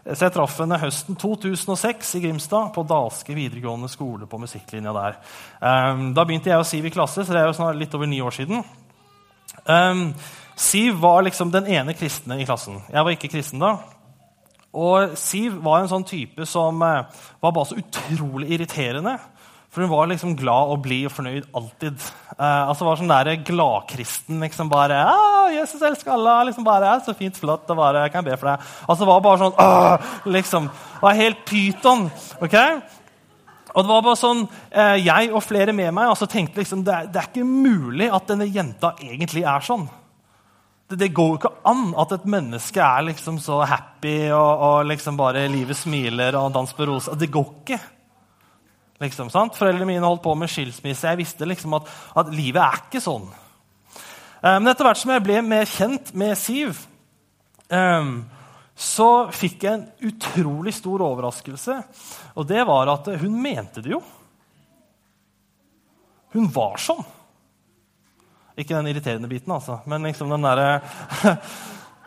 Så 0.09 0.25
jeg 0.25 0.33
traff 0.33 0.57
henne 0.57 0.79
høsten 0.81 1.19
2006 1.21 2.15
i 2.17 2.23
Grimstad, 2.23 2.71
på 2.73 2.87
Dalske 2.89 3.35
videregående 3.37 3.91
skole. 3.93 4.27
på 4.27 4.39
musikklinja 4.41 4.93
der. 4.93 5.19
Um, 5.61 6.15
da 6.15 6.25
begynte 6.25 6.49
jeg 6.49 6.57
og 6.57 6.65
Siv 6.65 6.87
i 6.87 6.91
klasse, 6.91 7.27
så 7.27 7.33
det 7.33 7.43
er 7.43 7.47
jo 7.47 7.53
snart 7.53 7.77
litt 7.77 7.95
over 7.95 8.07
ni 8.07 8.21
år 8.21 8.31
siden. 8.31 8.65
Siv 10.57 10.95
var 11.01 11.23
liksom 11.23 11.51
den 11.53 11.67
ene 11.67 11.93
kristne 11.93 12.41
i 12.41 12.47
klassen. 12.47 12.81
Jeg 12.89 13.05
var 13.05 13.11
ikke 13.11 13.29
kristen 13.29 13.61
da. 13.61 13.77
Og 14.77 15.17
Siv 15.17 15.57
var 15.65 15.81
en 15.81 15.91
sånn 15.91 16.07
type 16.07 16.45
som 16.47 16.83
uh, 16.85 17.07
var 17.41 17.55
bare 17.57 17.71
så 17.71 17.79
utrolig 17.81 18.51
irriterende. 18.57 19.17
For 19.69 19.85
hun 19.85 19.91
var 19.93 20.09
liksom 20.09 20.37
glad 20.37 20.73
og 20.73 20.83
blid 20.85 21.07
og 21.07 21.13
fornøyd 21.13 21.49
alltid. 21.57 22.05
Eh, 22.39 22.69
altså 22.71 22.87
var 22.87 22.97
sånn 22.97 23.11
der 23.11 23.35
gladkristen. 23.45 24.41
liksom 24.41 24.71
bare, 24.73 24.97
ah, 25.05 25.51
'Jesus 25.53 25.83
elsker 25.83 26.13
alle.' 26.13 26.47
liksom 26.49 26.65
bare, 26.65 27.01
'Så 27.01 27.15
fint, 27.15 27.37
flott. 27.37 27.69
og 27.71 27.77
bare, 27.77 28.09
kan 28.09 28.25
jeg 28.25 28.33
be 28.33 28.37
for 28.37 28.49
deg?' 28.49 28.61
Altså 28.89 29.05
var 29.05 29.21
bare 29.21 29.39
sånn 29.39 29.53
Åh! 29.59 29.99
liksom, 30.25 30.71
var 31.03 31.13
helt 31.13 31.45
pyton. 31.45 32.11
ok? 32.41 32.57
Og 33.75 33.85
det 33.85 33.89
var 33.89 34.03
bare 34.03 34.17
sånn, 34.17 34.49
eh, 34.73 35.05
Jeg 35.05 35.33
og 35.33 35.43
flere 35.43 35.73
med 35.73 35.93
meg 35.93 36.09
altså 36.09 36.27
tenkte 36.27 36.57
liksom, 36.57 36.83
det, 36.83 37.13
det 37.13 37.21
er 37.21 37.29
ikke 37.29 37.45
mulig 37.45 38.11
at 38.13 38.27
denne 38.27 38.49
jenta 38.49 38.95
egentlig 38.99 39.45
er 39.45 39.61
sånn. 39.61 39.89
Det, 40.89 40.97
det, 40.97 41.11
går 41.13 41.29
jo 41.29 41.37
ikke 41.37 41.53
an 41.69 41.91
at 42.01 42.15
et 42.17 42.27
menneske 42.33 42.81
er 42.81 43.05
liksom 43.11 43.37
så 43.45 43.61
happy 43.69 44.31
og, 44.33 44.63
og 44.69 44.89
liksom 44.89 45.19
bare 45.21 45.45
livet 45.53 45.77
smiler 45.77 46.37
og 46.41 46.53
dans 46.55 46.73
på 46.73 46.87
rosa. 46.89 47.17
Det 47.19 47.29
går 47.33 47.51
ikke. 47.61 47.81
Liksom, 49.03 49.29
Foreldrene 49.31 49.87
mine 49.87 50.07
holdt 50.07 50.25
på 50.25 50.33
med 50.35 50.51
skilsmisse. 50.51 51.07
Jeg 51.11 51.21
visste 51.21 51.47
liksom 51.47 51.77
at, 51.79 51.91
at 52.19 52.33
livet 52.35 52.63
er 52.65 52.81
ikke 52.87 53.03
sånn. 53.05 53.29
Eh, 54.43 54.57
men 54.57 54.71
etter 54.73 54.89
hvert 54.89 55.01
som 55.03 55.13
jeg 55.15 55.25
ble 55.27 55.43
mer 55.47 55.69
kjent 55.71 56.15
med 56.19 56.35
Siv, 56.39 56.81
um, 57.71 58.23
så 58.79 59.11
fikk 59.35 59.67
jeg 59.67 59.75
en 59.75 60.09
utrolig 60.09 60.75
stor 60.75 61.05
overraskelse. 61.07 61.79
Og 62.39 62.49
det 62.49 62.65
var 62.67 62.91
at 62.95 63.13
hun 63.23 63.39
mente 63.43 63.83
det 63.85 63.95
jo. 63.97 64.03
Hun 66.35 66.51
var 66.55 66.79
sånn. 66.83 67.05
Ikke 68.59 68.75
den 68.75 68.91
irriterende 68.91 69.31
biten, 69.31 69.53
altså, 69.55 69.81
men 69.87 70.07
liksom 70.09 70.33
den 70.35 70.47
derre 70.47 71.37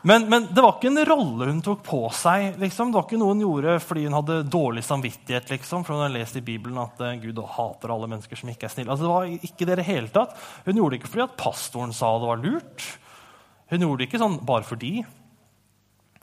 Men, 0.01 0.23
men, 0.29 0.47
det 0.49 0.61
var 0.61 0.79
ikke 0.79 0.89
en 0.89 1.03
rolle 1.05 1.47
hun 1.51 1.59
tok 1.61 1.83
på 1.85 1.99
seg. 2.17 2.55
Liksom. 2.57 2.89
Det 2.89 2.97
var 2.97 3.03
ikke 3.05 3.19
noe 3.21 3.35
hun 3.35 3.43
gjorde 3.43 3.75
fordi 3.85 4.07
hun 4.07 4.15
hadde 4.17 4.39
dårlig 4.49 4.81
samvittighet. 4.87 5.51
Liksom, 5.53 5.83
for 5.85 5.93
hun 5.93 6.01
har 6.07 6.13
lest 6.15 6.39
i 6.39 6.41
Bibelen 6.41 6.79
at 6.81 7.03
uh, 7.05 7.11
Gud 7.21 7.37
hater 7.53 7.93
alle 7.93 8.09
mennesker 8.09 8.39
som 8.39 8.49
ikke 8.49 8.65
er 8.65 8.73
snille. 8.73 8.89
Altså, 8.89 9.05
det 9.05 9.11
var 9.13 9.51
ikke 9.51 9.67
det, 9.69 9.77
det 9.77 9.85
hele 9.85 10.09
tatt. 10.09 10.33
Hun 10.65 10.79
gjorde 10.79 10.95
det 10.95 11.01
ikke 11.03 11.11
fordi 11.13 11.27
at 11.27 11.37
pastoren 11.37 11.93
sa 11.93 12.09
det 12.17 12.31
var 12.31 12.41
lurt. 12.41 12.87
Hun 13.69 13.85
gjorde 13.85 14.01
det 14.01 14.09
ikke 14.09 14.23
sånn 14.23 14.39
bare 14.47 14.65
fordi. 14.65 14.95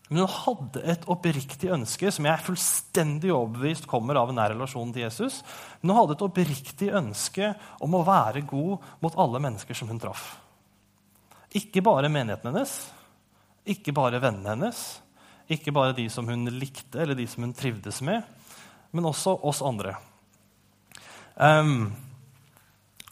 Men 0.08 0.24
hun 0.24 0.32
hadde 0.32 0.82
et 0.88 1.04
oppriktig 1.10 1.68
ønske 1.74 2.10
som 2.14 2.24
jeg 2.24 2.32
er 2.32 2.44
fullstendig 2.44 3.32
overbevist 3.34 3.88
kommer 3.90 4.16
av 4.16 4.30
en 4.30 4.38
nær 4.40 4.54
relasjon 4.54 4.92
til 4.94 5.04
Jesus. 5.04 5.42
Men 5.80 5.92
hun 5.92 6.00
hadde 6.00 6.16
et 6.16 6.24
oppriktig 6.24 6.88
ønske 6.96 7.52
om 7.84 7.96
å 7.98 8.04
være 8.06 8.46
god 8.48 8.86
mot 9.04 9.18
alle 9.20 9.42
mennesker 9.44 9.76
som 9.76 9.90
hun 9.92 10.00
traff. 10.00 10.30
Ikke 11.56 11.84
bare 11.84 12.10
menigheten 12.12 12.50
hennes, 12.50 12.72
ikke 13.68 13.92
bare 13.96 14.20
vennene 14.20 14.54
hennes, 14.54 14.82
ikke 15.48 15.72
bare 15.76 15.96
de 15.96 16.08
som 16.12 16.28
hun 16.28 16.48
likte 16.56 17.00
eller 17.02 17.16
de 17.16 17.24
som 17.28 17.44
hun 17.44 17.56
trivdes 17.56 18.00
med, 18.04 18.24
men 18.92 19.08
også 19.08 19.36
oss 19.48 19.62
andre. 19.64 19.94
Um, 21.36 21.90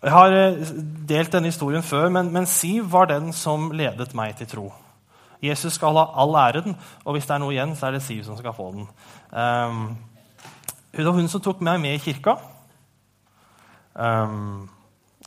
jeg 0.02 0.12
har 0.12 0.34
eh, 0.34 0.72
delt 1.08 1.32
denne 1.32 1.50
historien 1.50 1.84
før, 1.84 2.08
men, 2.12 2.28
men, 2.34 2.48
Siv 2.48 2.90
var 2.92 3.08
den 3.10 3.32
som 3.36 3.70
ledet 3.76 4.12
meg 4.16 4.36
til 4.40 4.50
tro. 4.50 4.66
Jesus 5.42 5.76
skal 5.76 5.98
ha 5.98 6.06
all 6.22 6.36
æren, 6.40 6.76
og 7.04 7.16
hvis 7.16 7.26
det 7.28 7.34
er 7.36 7.42
noe 7.42 7.54
igjen, 7.54 7.74
så 7.76 7.88
er 7.88 7.96
det 7.96 8.04
Siv 8.04 8.22
som 8.24 8.38
skal 8.38 8.54
få 8.56 8.70
den. 8.74 8.86
Um, 9.32 9.82
hun 10.96 11.08
var 11.10 11.18
hun 11.18 11.28
som 11.28 11.42
tok 11.44 11.60
meg 11.64 11.80
med 11.82 11.98
i 11.98 12.00
kirka. 12.00 12.38
Um, 13.92 14.68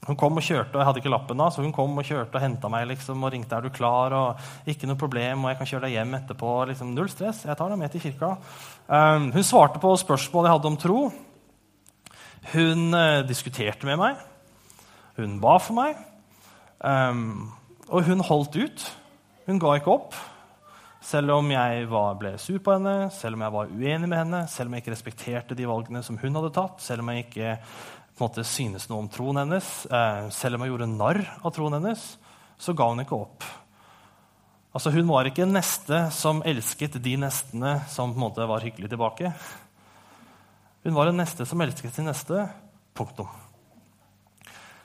hun 0.07 0.17
kom 0.17 0.39
og 0.39 0.45
kjørte, 0.45 0.73
og 0.73 0.79
jeg 0.79 0.87
hadde 0.87 1.01
ikke 1.01 1.11
lappen 1.11 1.41
da, 1.41 1.49
så 1.51 1.61
hun 1.61 1.73
kom 1.75 1.97
og 1.99 2.07
kjørte 2.07 2.37
og 2.39 2.41
henta 2.41 2.69
meg 2.71 2.87
liksom, 2.89 3.21
og 3.21 3.33
ringte 3.33 3.57
er 3.57 3.65
du 3.65 3.73
klar, 3.73 4.15
og 4.15 4.69
ikke 4.71 4.87
noe 4.89 4.97
problem, 4.97 5.43
og 5.43 5.51
jeg 5.51 5.59
kan 5.59 5.69
kjøre 5.69 5.85
deg 5.85 5.95
hjem 5.97 6.15
etterpå. 6.21 6.53
Liksom, 6.71 6.93
null 6.95 7.11
stress, 7.11 7.43
jeg 7.45 7.59
tar 7.59 7.73
deg 7.73 7.81
med 7.81 7.93
til 7.93 8.03
kirka. 8.07 8.31
Um, 8.87 9.29
hun 9.35 9.45
svarte 9.45 9.81
på 9.83 9.91
spørsmål 10.01 10.47
jeg 10.47 10.55
hadde 10.55 10.71
om 10.71 10.79
tro. 10.79 11.01
Hun 12.53 12.95
uh, 12.95 13.21
diskuterte 13.27 13.89
med 13.89 13.99
meg. 14.01 14.23
Hun 15.19 15.37
ba 15.43 15.57
for 15.61 15.77
meg. 15.77 15.99
Um, 16.79 17.51
og 17.91 18.07
hun 18.07 18.23
holdt 18.23 18.55
ut. 18.55 18.87
Hun 19.49 19.57
ga 19.57 19.71
ikke 19.79 19.89
opp. 19.89 20.13
Selv 21.01 21.33
om 21.33 21.47
jeg 21.49 21.87
var, 21.89 22.17
ble 22.19 22.35
sur 22.37 22.59
på 22.61 22.75
henne, 22.75 23.07
selv 23.15 23.33
om 23.33 23.41
jeg 23.41 23.53
var 23.55 23.71
uenig 23.71 24.09
med 24.11 24.19
henne, 24.19 24.41
selv 24.51 24.69
om 24.69 24.75
jeg 24.75 24.83
ikke 24.83 24.93
respekterte 24.93 25.55
de 25.57 25.65
valgene 25.65 26.03
som 26.05 26.19
hun 26.21 26.37
hadde 26.37 26.51
tatt, 26.53 26.83
selv 26.85 27.01
om 27.01 27.09
jeg 27.09 27.23
ikke 27.23 27.55
måte 28.19 28.43
synes 28.45 28.85
noe 28.91 29.01
om 29.01 29.09
troen 29.09 29.39
hennes, 29.41 29.71
eh, 29.89 30.27
selv 30.35 30.59
om 30.59 30.65
jeg 30.65 30.73
gjorde 30.73 30.89
narr 30.91 31.21
av 31.39 31.55
troen 31.55 31.79
hennes, 31.79 32.03
så 32.61 32.75
ga 32.77 32.91
hun 32.91 33.01
ikke 33.01 33.17
opp. 33.17 33.47
Altså, 34.75 34.93
Hun 34.93 35.09
var 35.09 35.25
ikke 35.25 35.47
en 35.47 35.57
neste 35.57 36.03
som 36.13 36.43
elsket 36.45 37.01
de 37.01 37.17
nestene 37.17 37.79
som 37.89 38.13
på 38.13 38.19
en 38.19 38.25
måte 38.27 38.45
var 38.45 38.61
hyggelig 38.61 38.91
tilbake. 38.91 39.33
Hun 40.85 40.93
var 40.93 41.09
en 41.09 41.23
neste 41.23 41.47
som 41.49 41.61
elsket 41.65 41.95
sin 41.95 42.05
neste. 42.05 42.45
Punktum. 42.93 43.25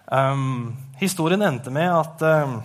Um, 0.09 0.73
historien 0.97 1.43
endte 1.43 1.73
med 1.75 1.91
at 1.91 2.23
um, 2.23 2.63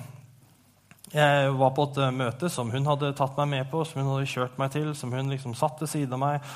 Jeg 1.09 1.53
var 1.57 1.71
på 1.73 1.87
et 1.87 1.99
uh, 2.03 2.09
møte 2.13 2.49
som 2.53 2.69
hun 2.69 2.85
hadde 2.85 3.11
tatt 3.17 3.37
meg 3.39 3.49
med 3.53 3.69
på, 3.71 3.81
som 3.87 4.01
hun 4.01 4.11
hadde 4.11 4.29
kjørt 4.29 4.59
meg 4.61 4.73
til, 4.75 4.91
som 4.97 5.13
hun 5.15 5.31
liksom 5.33 5.55
satt 5.57 5.81
ved 5.81 5.89
siden 5.89 6.13
av 6.17 6.21
meg. 6.21 6.51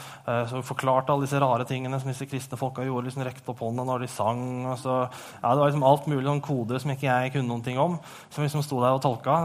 som 0.50 0.63
forklarte 0.66 1.12
alle 1.13 1.26
disse 1.26 1.39
rare 1.42 1.66
tingene 1.68 2.00
som 2.00 2.12
disse 2.12 2.28
kristne 2.30 2.60
folka 2.60 2.86
gjorde. 2.86 3.08
liksom 3.08 3.26
Rekte 3.26 3.52
opp 3.52 3.63
hånda 3.66 3.86
når 3.88 4.06
de 4.06 4.10
sang. 4.13 4.44
Så, 4.80 5.00
ja, 5.42 5.54
det 5.54 5.63
var 5.63 5.72
liksom 5.72 5.88
alt 5.88 6.08
mulig 6.12 6.28
sånn 6.28 6.44
koder 6.46 6.82
som 6.84 6.94
ikke 6.94 7.10
jeg 7.10 7.34
kunne 7.34 7.50
noen 7.50 7.66
ting 7.66 7.82
om. 7.82 7.98
Som 8.34 8.46
liksom 8.46 8.63
sto 8.66 8.80
der 8.84 8.96
og 8.96 9.02
tolka. 9.04 9.39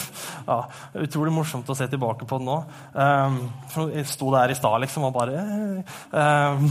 ja, 0.50 0.58
utrolig 1.04 1.34
morsomt 1.36 1.68
å 1.68 1.76
se 1.76 1.88
tilbake 1.92 2.28
på 2.28 2.40
det 2.40 2.48
nå. 2.48 2.58
Um, 2.96 3.40
jeg 3.92 4.08
sto 4.10 4.32
der 4.34 4.52
i 4.52 4.58
stad 4.58 4.80
liksom 4.84 5.08
og 5.10 5.16
bare 5.16 5.36
um, 6.22 6.68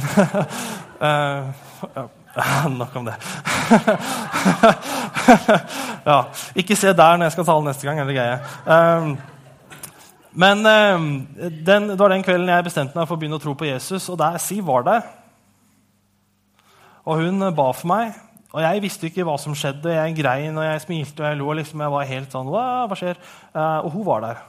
uh, 1.01 2.24
Nok 2.79 2.95
om 2.95 3.05
det. 3.07 3.15
ja, 6.09 6.23
ikke 6.55 6.75
se 6.75 6.91
der 6.91 7.17
når 7.17 7.29
jeg 7.29 7.35
skal 7.37 7.47
tale 7.47 7.65
neste 7.69 7.87
gang. 7.87 7.99
eller 7.99 8.13
greie. 8.13 8.39
Um, 8.65 9.17
men 10.35 10.67
um, 10.67 11.27
den, 11.39 11.89
det 11.89 11.99
var 11.99 12.09
den 12.11 12.23
kvelden 12.23 12.51
jeg 12.51 12.67
bestemte 12.67 12.97
meg 12.97 13.07
for 13.07 13.15
å 13.15 13.21
begynne 13.21 13.39
å 13.39 13.43
tro 13.43 13.55
på 13.55 13.69
Jesus. 13.69 14.09
Og 14.11 14.19
der 14.19 14.37
Siv 14.43 14.67
var 14.67 14.83
der. 14.87 15.07
Og 17.05 17.23
hun 17.23 17.55
ba 17.55 17.71
for 17.71 17.87
meg. 17.93 18.19
Og 18.55 18.63
jeg 18.63 18.83
visste 18.83 19.07
ikke 19.07 19.25
hva 19.27 19.37
som 19.39 19.55
skjedde. 19.55 19.95
Jeg 19.95 20.17
grein 20.19 20.59
og 20.59 20.67
jeg 20.67 20.83
smilte 20.83 21.23
og 21.23 21.29
jeg 21.29 21.39
lo. 21.39 21.53
Liksom, 21.55 21.85
jeg 21.85 21.95
var 21.95 22.11
helt 22.11 22.35
sånn, 22.35 22.51
hva 22.51 22.99
skjer? 22.99 23.19
Uh, 23.55 23.79
og 23.85 23.95
hun 23.95 24.07
var 24.07 24.27
der. 24.27 24.43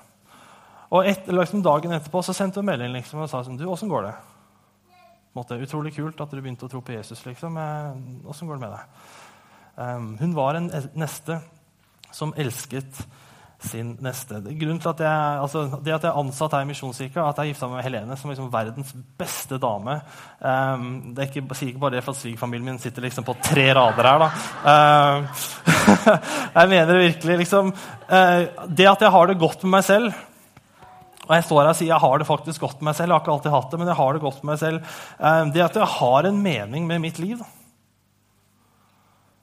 Og 0.91 1.07
et, 1.07 1.31
liksom, 1.31 1.63
dagen 1.63 1.95
etterpå 1.95 2.23
så 2.23 2.35
sendte 2.35 2.63
hun 2.63 2.69
melding 2.69 2.95
liksom, 2.95 3.23
og 3.23 3.31
sa 3.31 3.43
sånn, 3.47 3.59
du, 3.59 3.67
åssen 3.71 3.91
går 3.91 4.07
det? 4.07 4.17
Måte, 5.37 5.61
utrolig 5.63 5.95
kult 5.97 6.21
at 6.21 6.33
du 6.33 6.41
begynte 6.41 6.67
å 6.67 6.73
tro 6.73 6.83
på 6.85 6.97
Jesus. 6.97 7.25
liksom. 7.27 7.61
Åssen 8.27 8.49
går 8.49 8.59
det 8.59 8.67
med 8.67 8.75
deg? 8.77 9.07
Um, 9.77 10.11
hun 10.21 10.35
var 10.37 10.57
en 10.57 10.71
neste 10.97 11.41
som 12.15 12.33
elsket 12.37 13.05
sin 13.61 13.95
neste. 14.05 14.39
Grunnen 14.45 14.79
til 14.81 14.91
at 14.91 15.01
jeg, 15.01 15.41
altså, 15.43 15.63
det 15.85 15.95
at 15.95 16.05
jeg 16.05 16.11
er 16.11 16.21
ansatt 16.21 16.55
her 16.55 16.65
i 16.65 16.69
Misjonskirka, 16.69 17.25
at 17.25 17.41
jeg 17.41 17.55
gifta 17.55 17.69
meg 17.71 17.79
med 17.79 17.87
Helene, 17.87 18.19
som 18.19 18.29
er 18.29 18.35
liksom 18.35 18.51
verdens 18.53 18.93
beste 19.19 19.59
dame 19.63 19.97
um, 20.41 20.87
det 21.17 21.25
er 21.25 21.31
ikke, 21.31 21.57
sier 21.57 21.73
ikke 21.73 21.83
bare 21.87 21.97
det 21.97 22.05
for 22.05 22.13
at 22.13 22.21
svigerfamilien 22.21 22.69
min 22.69 22.81
sitter 22.83 23.07
liksom 23.07 23.27
på 23.27 23.37
tre 23.45 23.67
rader 23.77 24.11
her. 24.11 24.25
da. 24.25 24.31
Um, 24.69 25.29
jeg 26.59 26.73
mener 26.73 26.93
det 26.93 27.03
virkelig. 27.03 27.39
liksom, 27.45 27.73
uh, 27.73 28.69
Det 28.69 28.89
at 28.93 29.07
jeg 29.07 29.15
har 29.17 29.33
det 29.33 29.41
godt 29.41 29.65
med 29.65 29.79
meg 29.79 29.87
selv 29.89 30.25
og 31.27 31.33
jeg 31.35 31.47
står 31.47 31.61
her 31.61 31.73
og 31.73 31.79
sier 31.79 31.91
jeg 31.91 32.03
har 32.03 32.21
det 32.23 32.29
faktisk 32.29 32.63
godt 32.63 32.81
med 32.81 32.91
meg 32.91 32.97
selv. 32.99 33.11
Jeg 33.11 33.17
har 33.17 33.25
ikke 33.25 33.35
alltid 33.35 33.55
hatt 33.57 33.73
det, 33.73 33.79
men 33.81 33.91
jeg 33.91 33.99
har 33.99 34.15
det 34.15 34.23
godt 34.23 34.43
med 34.43 34.51
meg 34.53 34.61
selv. 34.61 34.93
Eh, 35.19 35.41
det 35.57 35.65
at 35.65 35.79
jeg 35.81 35.95
har 35.97 36.29
en 36.29 36.39
mening 36.43 36.87
med 36.87 37.03
mitt 37.03 37.19
liv, 37.23 37.43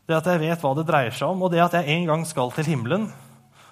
det 0.08 0.16
at 0.16 0.28
jeg 0.28 0.42
vet 0.42 0.64
hva 0.64 0.74
det 0.78 0.88
dreier 0.88 1.16
seg 1.16 1.32
om, 1.32 1.44
og 1.44 1.52
det 1.52 1.62
at 1.64 1.76
jeg 1.80 1.92
en 1.92 2.10
gang 2.10 2.26
skal 2.28 2.52
til 2.52 2.68
himmelen 2.68 3.06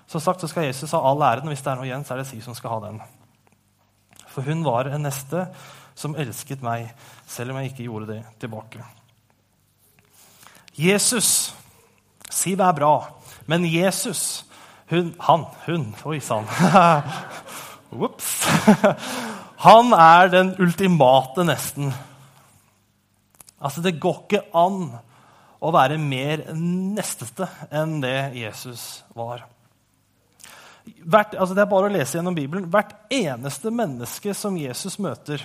Så 0.08 0.19
sagt 0.19 0.43
så 0.43 0.47
skal 0.47 0.65
Jesus 0.67 0.91
ha 0.91 1.00
all 1.00 1.21
æren, 1.24 1.47
og 1.47 1.54
hvis 1.54 1.63
det 1.63 1.71
er 1.71 1.78
noe 1.80 1.88
igjen, 1.88 2.04
så 2.04 2.13
er 2.13 2.19
det 2.19 2.28
Siv 2.28 2.41
som 2.43 2.56
skal 2.56 2.74
ha 2.74 2.80
den. 2.84 2.97
For 4.28 4.43
hun 4.43 4.63
var 4.63 4.89
en 4.91 5.06
neste 5.08 5.45
som 5.95 6.15
elsket 6.19 6.63
meg, 6.63 6.89
selv 7.28 7.52
om 7.52 7.60
jeg 7.60 7.71
ikke 7.71 7.86
gjorde 7.88 8.10
det 8.12 8.21
tilbake. 8.43 8.84
Jesus 10.76 11.54
Siv 12.32 12.60
er 12.63 12.76
bra, 12.76 12.95
men 13.47 13.67
Jesus 13.67 14.43
hun, 14.91 15.13
Han. 15.19 15.45
Hun. 15.65 15.95
Oi 16.04 16.19
sann. 16.19 16.47
Ops. 17.91 18.32
Han 19.65 19.93
er 19.93 20.32
den 20.32 20.56
ultimate 20.63 21.45
nesten. 21.45 21.91
Altså, 23.62 23.84
det 23.86 23.99
går 24.01 24.23
ikke 24.23 24.45
an 24.58 24.86
å 25.62 25.71
være 25.73 25.99
mer 26.01 26.47
nestete 26.58 27.45
enn 27.69 27.99
det 28.01 28.32
Jesus 28.39 29.04
var. 29.13 29.43
Hvert, 30.82 31.36
altså 31.38 31.54
det 31.54 31.62
er 31.62 31.69
bare 31.69 31.91
å 31.91 31.93
lese 31.93 32.17
gjennom 32.17 32.36
Bibelen. 32.38 32.65
Hvert 32.73 32.95
eneste 33.13 33.69
menneske 33.73 34.34
som 34.38 34.58
Jesus 34.58 34.97
møter, 35.01 35.43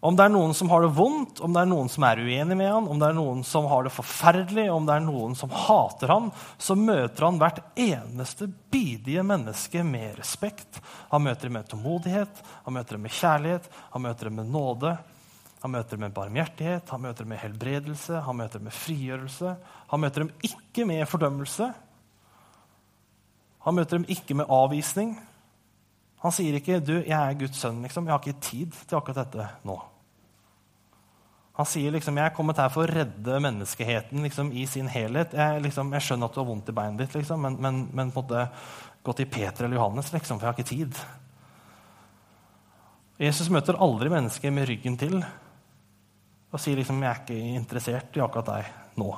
om 0.00 0.16
det 0.16 0.24
er 0.24 0.32
noen 0.32 0.54
som 0.56 0.70
har 0.72 0.80
det 0.80 0.94
vondt, 0.96 1.42
om 1.44 1.52
det 1.52 1.60
er 1.60 1.68
noen 1.68 1.90
som 1.92 2.04
er 2.08 2.22
uenig 2.24 2.56
med 2.56 2.70
han, 2.72 2.86
om 2.88 3.00
det 3.00 3.10
er 3.10 3.16
noen 3.18 3.42
som 3.44 3.66
har 3.68 3.84
det 3.84 3.92
forferdelig, 3.92 4.64
om 4.72 4.86
det 4.88 4.94
er 4.96 5.04
noen 5.04 5.36
som 5.36 5.52
hater 5.52 6.08
han, 6.08 6.30
så 6.56 6.76
møter 6.78 7.26
han 7.26 7.40
hvert 7.40 7.60
eneste 7.76 8.48
bidige 8.72 9.24
menneske 9.28 9.84
med 9.84 10.16
respekt. 10.16 10.80
Han 11.12 11.26
møter 11.26 11.50
dem 11.50 11.58
med 11.58 11.68
tålmodighet, 11.68 12.40
han 12.64 12.78
møter 12.78 12.96
dem 12.96 13.04
med 13.04 13.16
kjærlighet, 13.18 13.68
han 13.92 14.06
møter 14.06 14.30
dem 14.30 14.40
med 14.40 14.52
nåde. 14.56 14.96
Han 15.60 15.74
møter 15.74 15.98
dem 15.98 16.06
med 16.06 16.16
barmhjertighet, 16.16 16.88
han 16.88 17.02
møter 17.04 17.26
dem 17.26 17.34
med 17.34 17.42
helbredelse, 17.42 18.22
han 18.24 18.38
møter 18.38 18.56
dem 18.56 18.70
med 18.70 18.76
frigjørelse. 18.80 19.54
Han 19.92 20.00
møter 20.00 20.24
dem 20.24 20.30
ikke 20.48 20.86
med 20.88 21.04
fordømmelse. 21.04 21.68
Han 23.66 23.76
møter 23.76 24.00
dem 24.00 24.08
ikke 24.08 24.38
med 24.40 24.48
avvisning. 24.48 25.18
Han 26.24 26.32
sier 26.32 26.56
ikke 26.56 26.80
du, 26.80 27.02
'jeg 27.04 27.12
er 27.12 27.38
Guds 27.38 27.60
sønn'. 27.60 27.82
Liksom. 27.82 28.04
'Jeg 28.04 28.12
har 28.12 28.18
ikke 28.24 28.40
tid 28.40 28.72
til 28.88 28.96
akkurat 28.96 29.26
dette 29.26 29.48
nå'. 29.64 29.89
Han 31.60 31.66
sier 31.68 31.92
liksom, 31.92 32.16
'Jeg 32.16 32.24
er 32.24 32.32
kommet 32.32 32.56
her 32.56 32.70
for 32.72 32.86
å 32.86 32.88
redde 32.88 33.40
menneskeheten 33.44 34.22
liksom, 34.24 34.48
i 34.56 34.62
sin 34.66 34.86
helhet'. 34.88 35.34
Jeg, 35.36 35.60
liksom, 35.60 35.90
jeg, 35.92 36.00
skjønner 36.06 36.30
at 36.30 36.32
du 36.32 36.40
har 36.40 36.46
vondt 36.48 36.70
i 36.72 36.72
beinet 36.72 37.02
ditt, 37.02 37.16
liksom, 37.18 37.42
men, 37.44 37.58
men, 37.60 37.82
men 37.92 38.12
på 38.14 38.22
en 38.22 38.24
måte, 38.24 38.46
gå 39.04 39.12
til 39.12 39.26
Peter 39.28 39.66
eller 39.66 39.76
Johannes, 39.76 40.08
liksom, 40.14 40.38
for 40.38 40.46
jeg 40.46 40.54
har 40.54 40.56
ikke 40.56 40.70
tid. 40.70 41.02
Jesus 43.20 43.52
møter 43.52 43.76
aldri 43.76 44.08
mennesker 44.08 44.56
med 44.56 44.68
ryggen 44.72 44.96
til 44.96 45.18
og 45.20 46.60
sier 46.64 46.80
liksom, 46.80 47.02
'Jeg 47.02 47.10
er 47.10 47.20
ikke 47.20 47.54
interessert 47.60 48.16
i 48.16 48.24
akkurat 48.24 48.46
deg 48.46 48.64
nå'. 48.96 49.12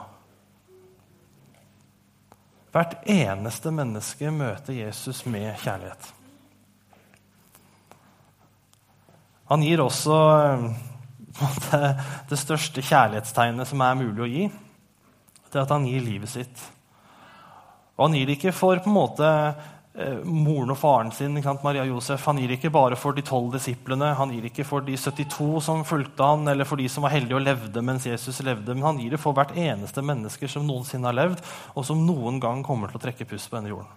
Hvert 2.72 3.05
eneste 3.07 3.70
menneske 3.70 4.31
møter 4.35 4.72
Jesus 4.72 5.26
med 5.26 5.55
kjærlighet. 5.62 6.14
Han 9.46 9.62
gir 9.62 9.78
også 9.78 10.18
det, 12.29 12.38
største 12.38 12.85
kjærlighetstegnet 12.85 13.68
som 13.68 13.83
er 13.85 13.99
mulig 13.99 14.23
å 14.25 14.31
gi. 14.31 14.47
Det 15.49 15.59
er 15.59 15.66
at 15.66 15.75
han 15.75 15.87
gir 15.88 16.05
livet 16.05 16.33
sitt. 16.33 16.64
Og 17.97 18.07
han 18.07 18.16
gir 18.16 18.29
det 18.29 18.38
ikke 18.38 18.55
for 18.57 18.81
på 18.83 18.90
en 18.90 18.97
måte 18.97 19.29
eh, 19.29 20.21
moren 20.25 20.73
og 20.73 20.79
faren 20.81 21.12
sin, 21.14 21.37
Maria 21.64 21.85
Josef. 21.88 22.25
Han 22.29 22.40
gir 22.40 22.53
det 22.53 22.59
ikke 22.61 22.73
bare 22.75 22.99
for 23.01 23.16
de 23.16 23.25
tolv 23.27 23.53
disiplene, 23.57 24.14
han 24.18 24.33
gir 24.33 24.45
det 24.45 24.53
ikke 24.53 24.68
for 24.68 24.85
de 24.87 24.97
72 24.97 25.51
som 25.68 25.85
fulgte 25.88 26.31
han, 26.31 26.47
eller 26.49 26.68
for 26.68 26.81
de 26.81 26.88
som 26.92 27.05
var 27.07 27.14
heldige 27.14 27.38
og 27.38 27.45
levde 27.45 27.85
mens 27.85 28.09
Jesus 28.09 28.40
levde, 28.45 28.75
men 28.75 28.88
han 28.88 29.03
gir 29.03 29.16
det 29.16 29.21
for 29.23 29.37
hvert 29.37 29.57
eneste 29.57 30.05
menneske 30.05 30.49
som 30.51 30.66
noensinne 30.68 31.11
har 31.11 31.21
levd, 31.21 31.45
og 31.77 31.87
som 31.88 32.07
noen 32.07 32.40
gang 32.42 32.64
kommer 32.66 32.92
til 32.92 33.01
å 33.01 33.05
trekke 33.07 33.29
pust 33.29 33.53
på 33.53 33.61
denne 33.61 33.75
jorden. 33.75 33.92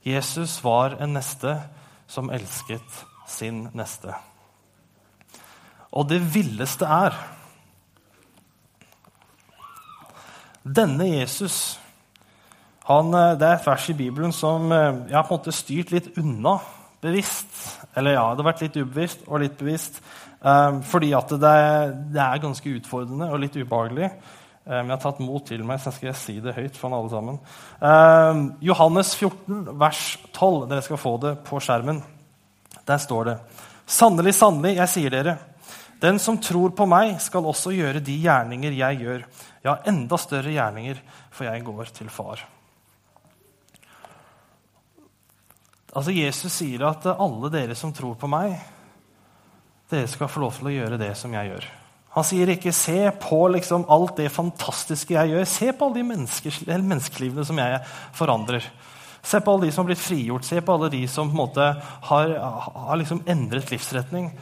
Jesus 0.00 0.56
var 0.64 0.96
en 0.96 1.12
neste 1.12 1.58
som 2.08 2.32
elsket 2.32 3.04
sin 3.28 3.66
neste. 3.76 4.14
Og 5.90 6.06
det 6.10 6.20
villeste 6.34 6.86
er 6.86 7.16
Denne 10.60 11.06
Jesus 11.08 11.80
han, 12.90 13.14
eh, 13.14 13.36
Det 13.38 13.46
er 13.46 13.54
et 13.58 13.66
vers 13.66 13.88
i 13.90 13.96
Bibelen 13.96 14.32
som 14.34 14.72
eh, 14.72 15.06
jeg 15.08 15.16
har 15.16 15.26
på 15.28 15.34
en 15.34 15.40
måte 15.40 15.54
styrt 15.54 15.92
litt 15.94 16.10
unna 16.18 16.58
bevisst. 17.00 17.54
Eller 17.96 18.16
ja, 18.16 18.26
det 18.34 18.42
har 18.42 18.50
vært 18.50 18.64
litt 18.66 18.76
ubevisst 18.76 19.22
og 19.28 19.40
litt 19.40 19.56
bevisst. 19.58 20.02
Um, 20.40 20.80
fordi 20.84 21.10
at 21.12 21.28
det, 21.28 21.56
det, 22.14 22.20
er 22.20 22.40
ganske 22.40 22.72
utfordrende 22.78 23.28
og 23.28 23.40
litt 23.42 23.56
ubehagelig. 23.56 24.10
Um, 24.64 24.88
jeg 24.88 24.90
har 24.90 25.00
tatt 25.00 25.20
mot 25.24 25.44
til 25.46 25.64
meg, 25.68 25.80
så 25.80 25.92
skal 25.92 26.10
jeg 26.10 26.20
si 26.20 26.36
det 26.44 26.56
høyt 26.56 26.76
for 26.80 26.96
alle 26.96 27.12
sammen. 27.12 27.38
Johannes 28.64 29.14
14, 29.16 29.62
vers 29.80 30.02
12. 30.32 30.68
Dere 30.70 30.84
skal 30.84 31.00
få 31.00 31.14
det 31.24 31.34
på 31.46 31.60
skjermen. 31.60 32.02
Der 32.88 33.00
står 33.00 33.30
det 33.30 33.36
Sannelig, 33.90 34.36
sannelig, 34.38 34.76
jeg 34.78 34.92
sier 34.92 35.14
dere, 35.14 35.32
den 36.00 36.18
som 36.18 36.38
tror 36.40 36.72
på 36.76 36.86
meg, 36.88 37.18
skal 37.20 37.46
også 37.46 37.74
gjøre 37.76 38.00
de 38.04 38.14
gjerninger 38.22 38.76
jeg 38.78 39.02
gjør. 39.02 39.26
Ja, 39.66 39.76
enda 39.88 40.16
større 40.20 40.54
gjerninger, 40.54 41.00
for 41.30 41.48
jeg 41.48 41.64
går 41.66 41.92
til 41.96 42.08
far. 42.12 42.46
Altså, 45.90 46.14
Jesus 46.14 46.54
sier 46.54 46.86
at 46.88 47.04
alle 47.10 47.50
dere 47.52 47.76
som 47.76 47.92
tror 47.92 48.14
på 48.18 48.30
meg, 48.30 48.54
dere 49.90 50.08
skal 50.08 50.30
få 50.30 50.44
lov 50.44 50.56
til 50.56 50.70
å 50.70 50.74
gjøre 50.76 51.00
det 51.00 51.12
som 51.18 51.34
jeg 51.34 51.50
gjør. 51.50 51.66
Han 52.10 52.26
sier 52.26 52.48
ikke 52.50 52.72
'se 52.72 53.10
på 53.22 53.48
liksom 53.54 53.84
alt 53.88 54.16
det 54.16 54.32
fantastiske 54.32 55.14
jeg 55.14 55.30
gjør'. 55.30 55.46
Se 55.46 55.72
på 55.72 55.84
alle 55.84 55.94
de 55.94 56.82
menneskelivene 56.82 57.44
som 57.44 57.58
jeg 57.58 57.80
forandrer. 58.12 58.64
Se 59.22 59.40
på 59.40 59.52
alle 59.52 59.66
de 59.66 59.72
som 59.72 59.84
har 59.84 59.94
blitt 59.94 60.06
frigjort. 60.06 60.44
Se 60.44 60.60
på 60.60 60.72
alle 60.72 60.90
de 60.90 61.06
som 61.06 61.28
på 61.28 61.30
en 61.30 61.36
måte 61.36 61.82
har, 62.02 62.28
har 62.74 62.96
liksom 62.96 63.22
endret 63.26 63.70
livsretning. 63.70 64.32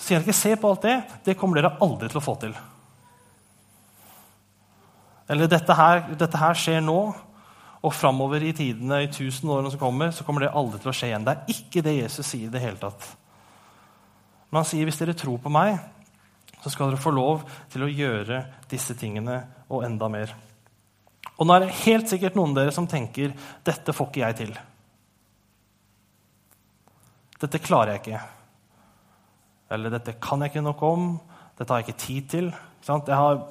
Sier 0.00 0.18
dere, 0.18 0.24
ikke 0.24 0.32
'se 0.32 0.56
på 0.56 0.68
alt 0.70 0.82
det'? 0.82 1.02
Det 1.24 1.38
kommer 1.38 1.60
dere 1.60 1.76
aldri 1.80 2.08
til 2.08 2.18
å 2.18 2.24
få 2.24 2.34
til. 2.40 2.54
Eller 5.28 5.46
dette 5.46 5.74
her, 5.74 6.00
dette 6.18 6.38
her 6.38 6.54
skjer 6.54 6.80
nå, 6.80 7.14
og 7.80 7.94
framover 7.94 8.42
i 8.42 8.52
tidene, 8.52 9.04
i 9.04 9.12
tusen 9.12 9.48
årene 9.48 9.70
som 9.70 9.80
kommer, 9.80 10.10
så 10.10 10.24
kommer 10.24 10.40
det 10.44 10.52
aldri 10.52 10.80
til 10.82 10.90
å 10.90 10.96
skje 10.96 11.12
igjen. 11.12 11.24
Det 11.24 11.36
er 11.36 11.54
ikke 11.54 11.82
det 11.82 11.96
Jesus 11.96 12.26
sier 12.26 12.48
i 12.48 12.52
det 12.52 12.60
hele 12.60 12.76
tatt. 12.76 13.06
Men 14.50 14.60
han 14.60 14.68
sier 14.68 14.84
hvis 14.84 14.98
dere 15.00 15.16
tror 15.16 15.38
på 15.40 15.52
meg, 15.52 15.78
så 16.60 16.72
skal 16.72 16.90
dere 16.90 17.00
få 17.00 17.12
lov 17.14 17.46
til 17.72 17.86
å 17.86 17.88
gjøre 17.88 18.42
disse 18.68 18.96
tingene 18.98 19.38
og 19.70 19.86
enda 19.86 20.10
mer. 20.12 20.34
Og 21.38 21.46
nå 21.46 21.54
er 21.54 21.64
det 21.64 21.78
helt 21.86 22.10
sikkert 22.10 22.36
noen 22.36 22.52
av 22.52 22.60
dere 22.60 22.74
som 22.74 22.88
tenker 22.90 23.32
dette 23.64 23.94
får 23.96 24.10
ikke 24.10 24.24
jeg 24.26 24.38
til. 24.42 24.52
Dette 27.40 27.62
klarer 27.64 27.94
jeg 27.94 28.02
ikke. 28.02 28.20
Eller 29.70 29.94
dette 29.94 30.18
kan 30.22 30.42
jeg 30.42 30.52
ikke 30.52 30.64
noe 30.66 30.90
om. 30.90 31.10
Dette 31.58 31.72
har 31.72 31.82
jeg 31.82 31.90
ikke 31.90 32.04
tid 32.06 32.30
til. 32.32 32.52
Jeg 32.86 33.16
har 33.16 33.42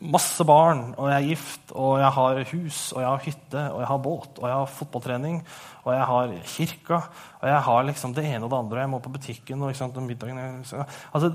masse 0.00 0.44
barn, 0.48 0.94
og 0.96 1.10
jeg 1.10 1.16
er 1.18 1.28
gift, 1.28 1.72
og 1.76 1.98
jeg 2.00 2.12
har 2.16 2.38
hus, 2.52 2.78
og 2.94 3.02
jeg 3.02 3.08
har 3.08 3.24
hytte, 3.24 3.64
og 3.72 3.80
jeg 3.82 3.88
har 3.90 3.98
båt, 4.00 4.38
og 4.38 4.46
jeg 4.48 4.56
har 4.56 4.70
fotballtrening, 4.78 5.40
og 5.84 5.90
jeg 5.94 6.06
har 6.10 6.32
kirka, 6.54 7.00
og 7.40 7.48
jeg 7.48 7.62
har 7.66 7.82
liksom 7.88 8.14
det 8.16 8.24
ene 8.24 8.44
og 8.46 8.52
det 8.52 8.58
andre, 8.58 8.78
og 8.78 8.80
jeg 8.80 8.92
må 8.94 9.02
på 9.04 9.12
butikken 9.12 9.62
og, 9.62 9.76
sant, 9.76 10.00
middagen 10.02 10.38
altså, 10.40 11.34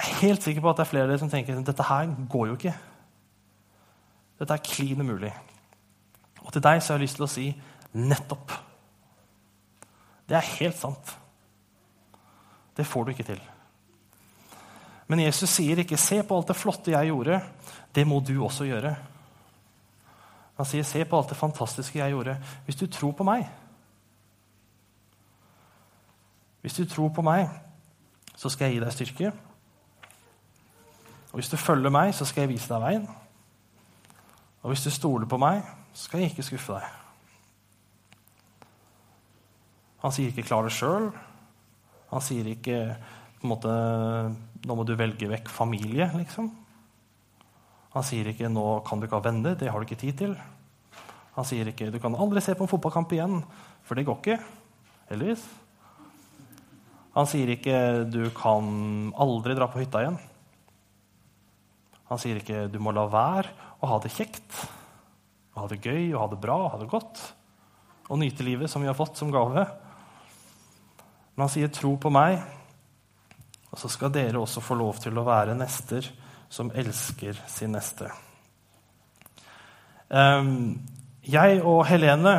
Jeg 0.00 0.12
er 0.12 0.20
helt 0.20 0.42
sikker 0.42 0.64
på 0.64 0.70
at 0.70 0.78
det 0.78 0.84
er 0.84 0.90
flere 0.90 1.04
av 1.04 1.10
dere 1.10 1.20
som 1.20 1.32
tenker 1.32 1.58
dette 1.64 1.84
her 1.84 2.12
går 2.32 2.46
jo 2.48 2.56
ikke. 2.56 2.74
Dette 4.40 4.56
er 4.56 4.64
klin 4.64 5.00
umulig. 5.00 5.32
Og 6.40 6.52
til 6.52 6.64
deg 6.64 6.80
så 6.80 6.94
har 6.94 7.00
jeg 7.00 7.04
lyst 7.04 7.18
til 7.18 7.26
å 7.26 7.28
si 7.28 7.44
nettopp. 7.92 8.54
Det 10.28 10.38
er 10.38 10.52
helt 10.56 10.78
sant. 10.80 11.12
Det 12.80 12.86
får 12.88 13.04
du 13.04 13.10
ikke 13.12 13.26
til. 13.28 13.40
Men 15.10 15.20
Jesus 15.20 15.50
sier 15.50 15.78
ikke 15.82 15.96
'se 15.96 16.22
på 16.22 16.36
alt 16.36 16.48
det 16.48 16.56
flotte 16.56 16.90
jeg 16.90 17.10
gjorde'. 17.10 17.42
Det 17.94 18.06
må 18.06 18.20
du 18.20 18.44
også 18.44 18.64
gjøre. 18.64 18.96
Han 20.56 20.66
sier 20.66 20.82
'se 20.82 21.04
på 21.04 21.18
alt 21.18 21.28
det 21.28 21.36
fantastiske 21.36 21.98
jeg 21.98 22.12
gjorde'. 22.12 22.36
Hvis 22.64 22.76
du 22.76 22.86
tror 22.86 23.12
på 23.12 23.24
meg 23.24 23.50
Hvis 26.60 26.74
du 26.74 26.84
tror 26.84 27.08
på 27.08 27.22
meg, 27.22 27.48
så 28.36 28.48
skal 28.48 28.64
jeg 28.64 28.74
gi 28.74 28.80
deg 28.80 28.92
styrke. 28.92 29.32
Og 31.32 31.34
hvis 31.34 31.48
du 31.48 31.56
følger 31.56 31.90
meg, 31.90 32.14
så 32.14 32.24
skal 32.24 32.40
jeg 32.40 32.48
vise 32.48 32.68
deg 32.74 32.82
veien. 32.82 33.08
Og 34.62 34.68
hvis 34.68 34.82
du 34.82 34.90
stoler 34.90 35.26
på 35.26 35.36
meg, 35.36 35.62
så 35.92 36.04
skal 36.04 36.20
jeg 36.20 36.30
ikke 36.30 36.42
skuffe 36.42 36.72
deg. 36.72 36.82
Han 39.98 40.12
sier 40.12 40.26
ikke 40.26 40.42
'klar 40.42 40.62
det 40.62 40.72
sjøl'. 40.72 41.29
Han 42.10 42.24
sier 42.24 42.48
ikke 42.52 42.78
på 43.40 43.46
en 43.46 43.52
måte, 43.54 43.74
Nå 44.60 44.76
må 44.76 44.84
du 44.84 44.92
velge 44.98 45.28
vekk 45.30 45.48
familie, 45.48 46.10
liksom. 46.12 46.50
Han 47.94 48.04
sier 48.06 48.28
ikke 48.30 48.50
'nå 48.50 48.84
kan 48.86 49.00
du 49.00 49.06
ikke 49.06 49.18
ha 49.18 49.24
venner', 49.24 49.56
det 49.58 49.70
har 49.70 49.80
du 49.80 49.86
ikke 49.86 49.98
tid 49.98 50.18
til. 50.18 50.36
Han 51.34 51.44
sier 51.44 51.66
ikke 51.66 51.90
'du 51.90 51.98
kan 51.98 52.14
aldri 52.14 52.40
se 52.40 52.54
på 52.54 52.62
en 52.62 52.70
fotballkamp 52.70 53.10
igjen', 53.10 53.42
for 53.82 53.94
det 53.94 54.06
går 54.06 54.20
ikke. 54.20 54.38
Heldigvis. 55.10 55.48
Han 57.16 57.26
sier 57.26 57.48
ikke 57.48 58.04
'du 58.10 58.30
kan 58.30 59.12
aldri 59.16 59.54
dra 59.54 59.66
på 59.66 59.80
hytta 59.80 60.04
igjen'. 60.04 60.20
Han 62.10 62.18
sier 62.18 62.36
ikke 62.36 62.70
'du 62.70 62.78
må 62.78 62.92
la 62.92 63.06
være 63.06 63.48
å 63.82 63.86
ha 63.86 63.98
det 63.98 64.12
kjekt', 64.12 64.68
å 65.56 65.60
ha 65.60 65.66
det 65.66 65.80
gøy, 65.82 66.14
å 66.14 66.20
ha 66.20 66.26
det 66.28 66.40
bra, 66.40 66.66
å 66.66 66.70
ha 66.70 66.78
det 66.78 66.90
godt, 66.90 67.32
og 68.08 68.18
nyte 68.18 68.44
livet 68.44 68.70
som 68.70 68.82
vi 68.82 68.88
har 68.88 68.94
fått 68.94 69.16
som 69.16 69.30
gave. 69.30 69.66
Men 71.40 71.46
han 71.48 71.52
sier 71.54 71.70
'tro 71.72 71.94
på 71.96 72.10
meg', 72.12 72.42
og 73.72 73.78
så 73.80 73.88
skal 73.88 74.10
dere 74.12 74.36
også 74.36 74.60
få 74.60 74.74
lov 74.76 74.98
til 75.00 75.16
å 75.16 75.22
være 75.24 75.54
nester 75.56 76.04
som 76.52 76.68
elsker 76.68 77.38
sin 77.48 77.72
neste. 77.72 78.10
Um, 80.10 80.76
jeg 81.24 81.62
og 81.64 81.86
Helene, 81.88 82.34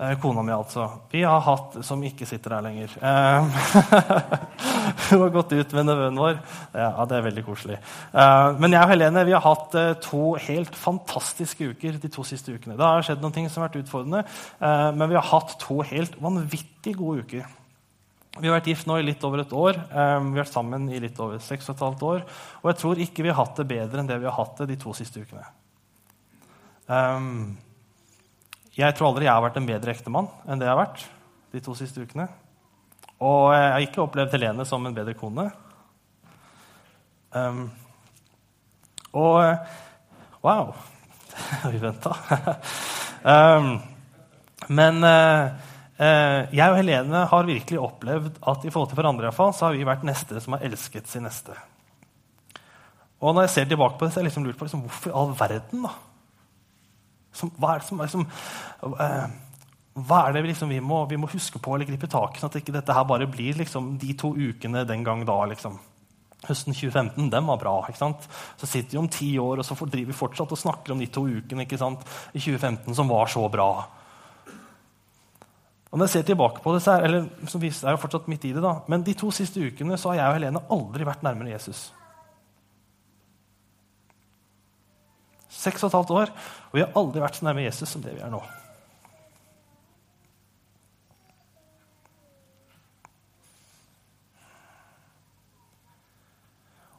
eh, 0.00 0.14
kona 0.22 0.40
mi 0.40 0.54
altså, 0.56 0.86
vi 1.12 1.20
har 1.22 1.40
hatt 1.40 1.76
Som 1.84 2.02
ikke 2.02 2.24
sitter 2.24 2.54
her 2.54 2.64
lenger. 2.64 2.96
Um, 2.96 3.52
hun 5.10 5.20
har 5.26 5.36
gått 5.36 5.52
ut 5.52 5.76
med 5.76 5.90
nevøen 5.90 6.16
vår. 6.16 6.40
Ja, 6.72 7.04
det 7.04 7.18
er 7.18 7.28
veldig 7.28 7.44
koselig. 7.44 7.78
Uh, 8.14 8.56
men 8.56 8.72
jeg 8.72 8.86
og 8.86 8.94
Helene 8.94 9.26
vi 9.28 9.36
har 9.36 9.44
hatt 9.44 9.76
uh, 9.76 9.92
to 10.00 10.32
helt 10.48 10.72
fantastiske 10.72 11.74
uker 11.74 12.00
de 12.00 12.08
to 12.08 12.24
siste 12.24 12.56
ukene. 12.56 12.80
Det 12.80 12.88
har 12.88 13.04
skjedd 13.04 13.20
noen 13.20 13.36
ting 13.36 13.52
som 13.52 13.60
har 13.60 13.68
vært 13.68 13.84
utfordrende, 13.84 14.24
uh, 14.64 14.96
men 14.96 15.10
vi 15.10 15.20
har 15.20 15.32
hatt 15.34 15.58
to 15.60 15.82
helt 15.82 16.16
vanvittig 16.22 16.96
gode 16.96 17.28
uker. 17.28 17.58
Vi 18.38 18.46
har 18.46 18.54
vært 18.54 18.68
gift 18.70 18.86
nå 18.86 18.98
i 19.00 19.06
litt 19.06 19.22
over 19.26 19.42
et 19.42 19.52
år. 19.56 19.78
Um, 19.90 20.30
vi 20.30 20.38
har 20.38 20.44
vært 20.44 20.54
sammen 20.54 20.84
i 20.94 21.00
litt 21.02 21.16
over 21.22 21.40
seks 21.42 21.66
og 21.68 21.74
et 21.74 21.82
halvt 21.82 22.02
år. 22.06 22.20
Og 22.62 22.68
jeg 22.70 22.78
tror 22.82 23.00
ikke 23.02 23.24
vi 23.26 23.32
har 23.32 23.38
hatt 23.40 23.58
det 23.58 23.66
bedre 23.70 24.02
enn 24.02 24.10
det 24.10 24.18
vi 24.20 24.28
har 24.28 24.36
hatt 24.36 24.60
det 24.60 24.68
de 24.70 24.76
to 24.78 24.92
siste 24.94 25.22
ukene. 25.22 25.42
Um, 26.86 27.56
jeg 28.78 28.94
tror 28.94 29.10
aldri 29.10 29.26
jeg 29.26 29.34
har 29.34 29.42
vært 29.42 29.58
en 29.58 29.66
bedre 29.68 29.92
ektemann 29.92 30.30
enn 30.46 30.60
det 30.60 30.68
jeg 30.68 30.72
har 30.72 30.80
vært 30.84 31.02
de 31.52 31.62
to 31.64 31.74
siste 31.78 32.04
ukene. 32.04 32.28
Og 33.18 33.50
jeg 33.56 33.72
har 33.74 33.86
ikke 33.88 34.04
opplevd 34.04 34.36
Helene 34.36 34.66
som 34.68 34.86
en 34.86 34.94
bedre 34.94 35.16
kone. 35.18 35.48
Um, 37.34 37.64
og 39.18 39.42
Wow! 40.44 40.70
Vi 41.72 41.80
venta? 41.82 42.14
men 44.78 45.02
Eh, 45.04 45.67
jeg 45.98 46.70
og 46.70 46.76
Helene 46.78 47.24
har 47.26 47.48
virkelig 47.48 47.80
opplevd 47.82 48.36
at 48.46 48.62
i 48.64 48.70
forhold 48.70 48.92
til 48.92 49.00
hverandre 49.00 49.32
i 49.32 49.34
fall, 49.34 49.50
så 49.56 49.66
har 49.66 49.74
vi 49.74 49.86
vært 49.88 50.06
neste 50.06 50.38
som 50.44 50.54
har 50.54 50.62
elsket 50.68 51.10
sin 51.10 51.26
neste. 51.26 51.56
Og 53.18 53.34
når 53.34 53.48
jeg 53.48 53.54
ser 53.54 53.72
tilbake 53.72 53.98
på 53.98 54.06
det, 54.06 54.12
så 54.12 54.20
har 54.20 54.24
jeg 54.26 54.30
liksom 54.30 54.46
lurt 54.46 54.58
på 54.60 54.68
liksom, 54.68 54.84
hvorfor 54.86 55.10
i 55.10 55.16
all 55.18 55.34
verden. 55.38 55.82
da? 55.88 55.90
Som, 57.34 57.50
hva 57.58 57.74
er 57.74 57.84
som 57.86 58.00
liksom, 58.02 58.24
eh, 58.86 59.26
hva 60.06 60.22
er 60.26 60.36
det 60.36 60.44
vi, 60.44 60.52
liksom, 60.52 60.70
vi, 60.70 60.78
må, 60.82 61.02
vi, 61.10 61.18
må, 61.18 61.30
huske 61.30 61.58
på 61.62 61.74
eller 61.74 61.88
gripe 61.88 62.10
tak 62.10 62.36
i, 62.36 62.42
sånn 62.42 62.52
at 62.52 62.60
ikke 62.60 62.74
dette 62.76 62.94
her 62.94 63.06
bare 63.08 63.26
blir 63.30 63.58
liksom, 63.58 63.96
de 63.98 64.14
to 64.18 64.32
ukene 64.38 64.86
den 64.86 65.02
gang 65.06 65.26
da? 65.26 65.40
liksom. 65.50 65.78
Høsten 66.46 66.76
2015 66.76 67.32
den 67.32 67.48
var 67.50 67.58
bra. 67.58 67.74
ikke 67.88 67.98
sant? 67.98 68.28
Så 68.60 68.70
sitter 68.70 68.94
vi 68.94 69.02
om 69.02 69.10
ti 69.10 69.32
år 69.42 69.58
og 69.58 69.66
så 69.66 69.74
driver 69.82 70.12
vi 70.12 70.20
fortsatt 70.20 70.54
og 70.54 70.60
snakker 70.60 70.94
om 70.94 71.02
de 71.02 71.10
to 71.10 71.26
ukene 71.26 71.66
ikke 71.66 71.80
sant? 71.80 72.06
i 72.30 72.38
2015 72.38 72.94
som 72.94 73.10
var 73.10 73.26
så 73.34 73.42
bra. 73.50 73.72
Og 75.88 75.96
når 75.96 76.04
jeg 76.04 76.12
ser 76.18 76.26
tilbake 76.28 76.60
på 76.60 76.72
det, 76.74 76.82
så 76.84 76.98
er, 76.98 77.06
eller, 77.08 77.28
så 77.48 77.58
er 77.58 77.94
jeg 77.94 78.00
fortsatt 78.02 78.28
midt 78.28 78.44
i 78.44 78.52
det 78.52 78.62
da, 78.64 78.74
men 78.92 79.04
de 79.06 79.14
to 79.16 79.30
siste 79.32 79.62
ukene 79.62 79.96
så 79.96 80.12
har 80.12 80.20
jeg 80.20 80.28
og 80.28 80.36
Helene 80.36 80.64
aldri 80.74 81.06
vært 81.08 81.24
nærmere 81.24 81.54
Jesus. 81.54 81.86
Seks 85.48 85.82
og 85.82 85.88
et 85.88 85.96
halvt 85.96 86.14
år, 86.14 86.34
og 86.68 86.76
vi 86.76 86.84
har 86.84 86.92
aldri 87.00 87.24
vært 87.24 87.40
så 87.40 87.48
nærme 87.48 87.64
Jesus 87.64 87.88
som 87.88 88.04
det 88.04 88.12
vi 88.18 88.20
er 88.20 88.32
nå. 88.32 88.42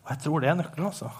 Og 0.01 0.15
jeg 0.15 0.23
tror 0.25 0.41
det 0.41 0.49
er 0.49 0.57
nøkkelen, 0.57 0.89
altså. 0.89 1.13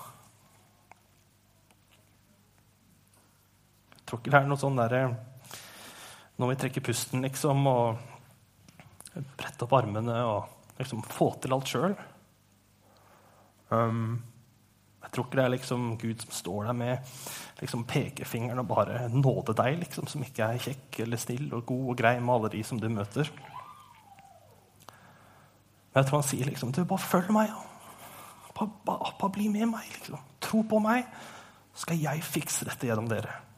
Jeg 3.93 4.07
tror 4.09 4.17
ikke 4.23 4.33
det 4.33 4.39
er 4.41 4.49
noe 4.49 4.57
sånn 4.57 4.79
derre 4.81 5.03
når 6.39 6.53
vi 6.53 6.59
trekker 6.61 6.83
pusten, 6.85 7.23
liksom, 7.25 7.67
og 7.67 7.99
bretter 9.35 9.67
opp 9.67 9.75
armene 9.75 10.15
og 10.23 10.77
liksom 10.79 11.03
få 11.03 11.33
til 11.43 11.55
alt 11.55 11.67
sjøl. 11.67 11.95
Um, 13.69 14.21
jeg 15.03 15.11
tror 15.13 15.25
ikke 15.25 15.39
det 15.39 15.43
er 15.43 15.53
liksom 15.53 15.85
Gud 15.99 16.23
som 16.23 16.31
står 16.33 16.69
der 16.69 16.77
med 16.77 17.11
liksom 17.59 17.83
pekefingeren 17.89 18.61
og 18.63 18.69
bare 18.69 19.09
nåde 19.11 19.55
deg, 19.57 19.81
liksom, 19.83 20.07
som 20.07 20.23
ikke 20.23 20.47
er 20.47 20.63
kjekk 20.63 21.01
eller 21.03 21.19
snill 21.19 21.49
og 21.57 21.65
god 21.67 21.91
og 21.93 21.99
grei 21.99 22.15
med 22.19 22.33
alle 22.35 22.53
de 22.55 22.63
som 22.63 22.79
du 22.79 22.87
møter. 22.93 23.31
Men 25.89 25.99
jeg 25.99 26.09
tror 26.09 26.21
han 26.21 26.29
sier 26.29 26.47
liksom 26.47 26.71
du, 26.75 26.83
bare 26.87 27.03
følg 27.03 27.33
meg. 27.35 27.51
Bare, 28.55 28.71
bare, 28.85 29.13
bare 29.19 29.35
bli 29.35 29.49
med 29.51 29.67
meg. 29.73 29.91
liksom. 29.97 30.23
Tro 30.39 30.63
på 30.69 30.79
meg, 30.83 31.07
så 31.73 31.87
skal 31.87 31.99
jeg 31.99 32.23
fikse 32.23 32.67
dette 32.69 32.87
gjennom 32.87 33.11
dere 33.11 33.48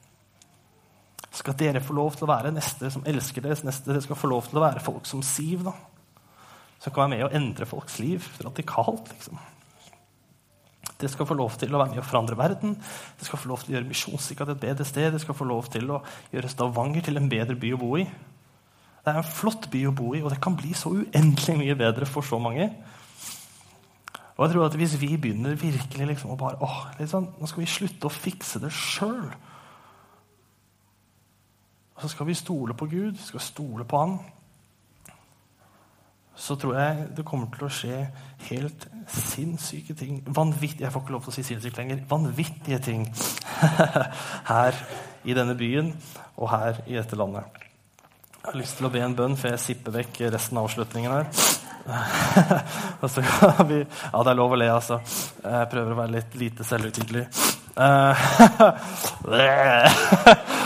skal 1.32 1.56
dere 1.56 1.82
få 1.84 1.96
lov 1.96 2.18
til 2.18 2.28
å 2.28 2.32
være 2.34 2.52
neste 2.52 2.90
som 2.92 3.06
elsker 3.08 3.46
deres 3.46 3.64
neste. 3.64 3.88
Dere 3.88 4.04
skal 4.04 4.20
få 4.20 4.30
lov 4.32 4.50
til 4.50 4.60
å 4.60 4.66
være 4.66 4.84
folk 4.84 5.08
som 5.08 5.24
Siv, 5.24 5.64
da. 5.68 5.74
Som 6.82 6.92
kan 6.92 7.06
være 7.06 7.14
med 7.14 7.26
å 7.28 7.34
endre 7.38 7.68
folks 7.70 8.00
liv 8.02 8.26
radikalt. 8.44 9.14
liksom. 9.14 9.40
Dere 11.02 11.10
skal 11.14 11.30
få 11.30 11.38
lov 11.38 11.56
til 11.58 11.74
å 11.74 11.80
være 11.82 11.96
med 11.96 12.04
å 12.04 12.06
forandre 12.06 12.38
verden. 12.38 12.76
Dere 12.76 13.30
skal 13.30 13.40
få 13.42 13.50
lov 13.50 13.64
til 13.64 13.74
å 13.74 13.78
gjøre 13.78 13.90
Misjonskirka 13.90 14.46
til 14.46 14.58
et 14.58 14.66
bedre 14.66 14.86
sted. 14.86 15.08
Dere 15.10 15.24
skal 15.24 15.38
få 15.38 15.48
lov 15.50 15.70
til 15.74 15.88
å 15.94 16.02
gjøre 16.34 16.52
Stavanger 16.52 17.08
til 17.08 17.22
en 17.22 17.30
bedre 17.32 17.58
by 17.58 17.74
å 17.78 17.80
bo 17.82 17.96
i. 18.02 18.06
Det 19.02 19.10
er 19.10 19.18
en 19.18 19.32
flott 19.34 19.66
by 19.74 19.86
å 19.90 19.94
bo 19.98 20.12
i, 20.14 20.22
og 20.22 20.30
det 20.30 20.42
kan 20.44 20.58
bli 20.58 20.76
så 20.78 20.92
uendelig 20.94 21.56
mye 21.58 21.78
bedre 21.80 22.06
for 22.06 22.26
så 22.26 22.38
mange. 22.42 22.68
Og 24.36 24.44
jeg 24.46 24.54
tror 24.54 24.66
at 24.68 24.78
Hvis 24.78 25.00
vi 25.02 25.16
begynner 25.22 25.58
virkelig 25.58 26.08
liksom 26.08 26.34
å 26.34 26.38
bare 26.40 26.58
åh, 26.66 26.84
liksom, 27.00 27.28
Nå 27.40 27.50
skal 27.50 27.64
vi 27.64 27.70
slutte 27.70 28.10
å 28.10 28.14
fikse 28.14 28.62
det 28.62 28.72
sjøl. 28.74 29.26
Så 32.02 32.10
skal 32.10 32.28
vi 32.28 32.34
stole 32.34 32.74
på 32.74 32.86
Gud, 32.90 33.18
skal 33.22 33.40
stole 33.40 33.86
på 33.86 33.98
Han. 33.98 34.20
Så 36.36 36.56
tror 36.56 36.80
jeg 36.80 37.08
det 37.18 37.26
kommer 37.28 37.48
til 37.54 37.66
å 37.68 37.70
skje 37.70 38.08
helt 38.48 38.88
sinnssyke 39.12 39.94
ting. 39.94 40.24
Vanvittige, 40.26 40.84
jeg 40.88 40.94
får 40.94 41.02
ikke 41.04 41.14
lov 41.14 41.24
til 41.26 41.34
å 41.34 41.36
si 41.36 41.44
sinnssykt 41.46 41.78
lenger. 41.78 42.00
Vanvittige 42.10 42.80
ting 42.82 43.14
her 44.54 44.74
i 45.22 45.34
denne 45.38 45.54
byen 45.60 45.94
og 46.38 46.50
her 46.50 46.82
i 46.88 46.94
dette 46.98 47.16
landet. 47.20 47.44
Jeg 48.42 48.48
har 48.48 48.58
lyst 48.58 48.78
til 48.80 48.88
å 48.90 48.94
be 48.94 49.02
en 49.06 49.14
bønn 49.14 49.38
før 49.38 49.54
jeg 49.54 49.66
sipper 49.68 49.94
vekk 50.00 50.14
resten 50.34 50.58
av 50.58 50.66
avslutningen 50.66 51.14
her. 51.14 51.26
vi, 53.70 53.80
ja, 53.86 54.24
det 54.24 54.32
er 54.32 54.40
lov 54.40 54.52
å 54.56 54.58
le, 54.58 54.70
altså. 54.74 54.98
Jeg 55.46 55.70
prøver 55.70 55.94
å 55.94 56.02
være 56.02 56.16
litt 56.18 56.34
lite 56.42 56.66
selvhøytidelig. 56.66 57.26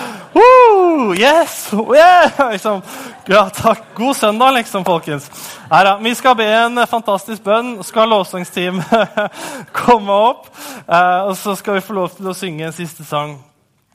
Yes! 1.13 1.73
Yeah! 1.73 2.31
Liksom. 2.51 2.81
Ja, 3.27 3.49
takk. 3.49 3.83
God 3.95 4.15
søndag, 4.15 4.51
liksom, 4.51 4.85
folkens. 4.85 5.29
Neida, 5.69 5.97
vi 5.97 6.13
skal 6.15 6.35
be 6.35 6.45
en 6.45 6.81
fantastisk 6.87 7.43
bønn. 7.43 7.83
Skal 7.83 8.09
lovsangsteam 8.09 8.81
komme 9.85 10.13
opp? 10.13 10.47
Eh, 10.87 11.21
og 11.29 11.35
så 11.37 11.55
skal 11.55 11.77
vi 11.77 11.83
få 11.85 11.97
lov 11.97 12.15
til 12.17 12.29
å 12.29 12.35
synge 12.37 12.67
en 12.67 12.75
siste 12.75 13.05
sang. 13.05 13.37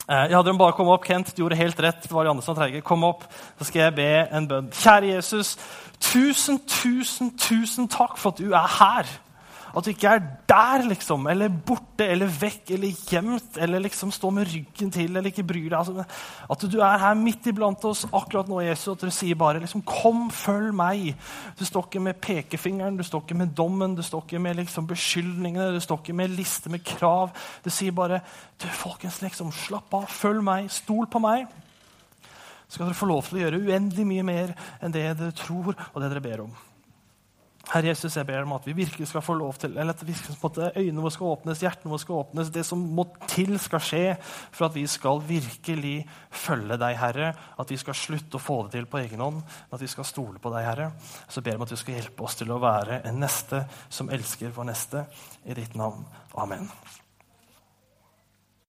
Eh, 0.07 0.27
jeg 0.27 0.35
hadde 0.35 0.49
dem 0.49 0.59
bare 0.59 0.75
komme 0.77 0.93
opp. 0.95 1.05
Kent 1.07 1.33
du 1.35 1.43
gjorde 1.43 1.59
helt 1.59 1.79
rett. 1.83 2.03
Det 2.03 2.11
var 2.11 2.27
de 2.27 2.33
andre 2.33 2.45
som 2.45 2.57
treige. 2.57 2.83
Kom 2.85 3.03
opp, 3.07 3.23
så 3.59 3.67
skal 3.69 3.87
jeg 3.87 3.97
be 3.99 4.09
en 4.31 4.47
bønn. 4.51 4.71
Kjære 4.75 5.13
Jesus, 5.15 5.55
tusen, 6.03 6.59
tusen, 6.67 7.33
tusen 7.39 7.91
takk 7.91 8.17
for 8.19 8.35
at 8.35 8.41
du 8.43 8.51
er 8.51 8.75
her. 8.79 9.15
At 9.71 9.85
du 9.85 9.91
ikke 9.93 10.09
er 10.11 10.23
der, 10.49 10.83
liksom, 10.89 11.27
eller 11.31 11.49
borte 11.49 12.05
eller 12.11 12.27
vekk 12.27 12.73
eller 12.75 13.05
gjemt 13.07 13.57
eller 13.61 13.83
liksom 13.85 14.11
står 14.11 14.33
med 14.35 14.49
ryggen 14.51 14.91
til 14.91 15.15
eller 15.15 15.29
ikke 15.31 15.45
bryr 15.47 15.69
deg. 15.69 15.77
Altså, 15.79 16.05
at 16.51 16.65
du 16.71 16.77
er 16.83 16.99
her 16.99 17.15
midt 17.15 17.47
iblant 17.47 17.85
oss 17.87 18.03
akkurat 18.09 18.49
nå, 18.51 18.59
Jesus, 18.65 18.95
at 18.95 19.05
du 19.07 19.13
sier 19.15 19.39
bare 19.39 19.61
liksom, 19.63 19.81
'Kom, 19.81 20.29
følg 20.31 20.73
meg'. 20.75 21.15
Du 21.59 21.65
står 21.65 21.87
ikke 21.87 22.03
med 22.03 22.21
pekefingeren, 22.21 22.97
du 22.97 23.03
står 23.03 23.21
ikke 23.21 23.37
med 23.37 23.55
dommen, 23.55 23.95
du 23.95 24.01
står 24.01 24.25
ikke 24.25 24.39
med 24.39 24.55
liksom, 24.55 24.87
beskyldningene, 24.87 25.73
du 25.73 25.79
står 25.79 25.97
ikke 25.97 26.13
med 26.13 26.29
liste 26.29 26.69
med 26.69 26.83
krav. 26.83 27.31
Du 27.63 27.69
sier 27.69 27.91
bare 27.91 28.21
du, 28.61 28.67
folkens, 28.67 29.21
liksom, 29.21 29.51
'Slapp 29.51 29.93
av, 29.93 30.07
følg 30.07 30.43
meg, 30.43 30.71
stol 30.71 31.07
på 31.07 31.19
meg'. 31.19 31.47
Så 32.67 32.75
skal 32.75 32.85
dere 32.85 32.95
få 32.95 33.05
lov 33.05 33.23
til 33.23 33.37
å 33.37 33.41
gjøre 33.41 33.67
uendelig 33.67 34.05
mye 34.07 34.23
mer 34.23 34.53
enn 34.81 34.91
det 34.91 35.17
dere 35.17 35.31
tror 35.31 35.75
og 35.75 36.01
det 36.01 36.09
dere 36.09 36.21
ber 36.21 36.41
om. 36.41 36.70
Herre 37.69 37.91
Jesus, 37.91 38.15
jeg 38.17 38.25
ber 38.25 38.41
om 38.43 38.55
at 38.55 38.65
vi 38.65 38.73
virkelig 38.75 39.07
skal 39.11 39.23
få 39.23 39.35
lov 39.37 39.53
til, 39.61 39.75
eller 39.77 39.93
at 39.93 40.01
virkelig, 40.07 40.37
øynene 40.75 41.03
våre 41.03 41.13
skal 41.13 41.33
åpnes, 41.35 41.61
hjertene 41.61 41.91
våre 41.93 42.03
skal 42.03 42.21
åpnes. 42.23 42.49
Det 42.53 42.63
som 42.67 42.81
må 42.81 43.05
til, 43.29 43.53
skal 43.61 43.83
skje 43.85 44.05
for 44.23 44.67
at 44.67 44.75
vi 44.75 44.87
skal 44.89 45.21
virkelig 45.27 45.95
følge 46.31 46.79
deg, 46.81 46.97
Herre. 46.99 47.33
At 47.61 47.71
vi 47.71 47.77
skal 47.79 47.97
slutte 47.97 48.39
å 48.39 48.43
få 48.43 48.63
det 48.65 48.75
til 48.75 48.89
på 48.89 49.03
egen 49.03 49.21
hånd, 49.23 49.43
men 49.43 49.77
at 49.77 49.85
vi 49.85 49.91
skal 49.91 50.09
stole 50.09 50.41
på 50.41 50.53
deg, 50.55 50.65
Herre. 50.67 50.89
Så 51.29 51.43
ber 51.43 51.55
jeg 51.55 51.61
om 51.61 51.67
at 51.67 51.75
du 51.75 51.79
skal 51.79 51.99
hjelpe 51.99 52.25
oss 52.25 52.39
til 52.41 52.51
å 52.51 52.59
være 52.61 53.03
en 53.07 53.21
neste 53.21 53.63
som 53.89 54.11
elsker 54.11 54.57
vår 54.57 54.71
neste. 54.73 55.05
I 55.45 55.57
ditt 55.57 55.77
navn. 55.77 56.03
Amen. 56.37 56.69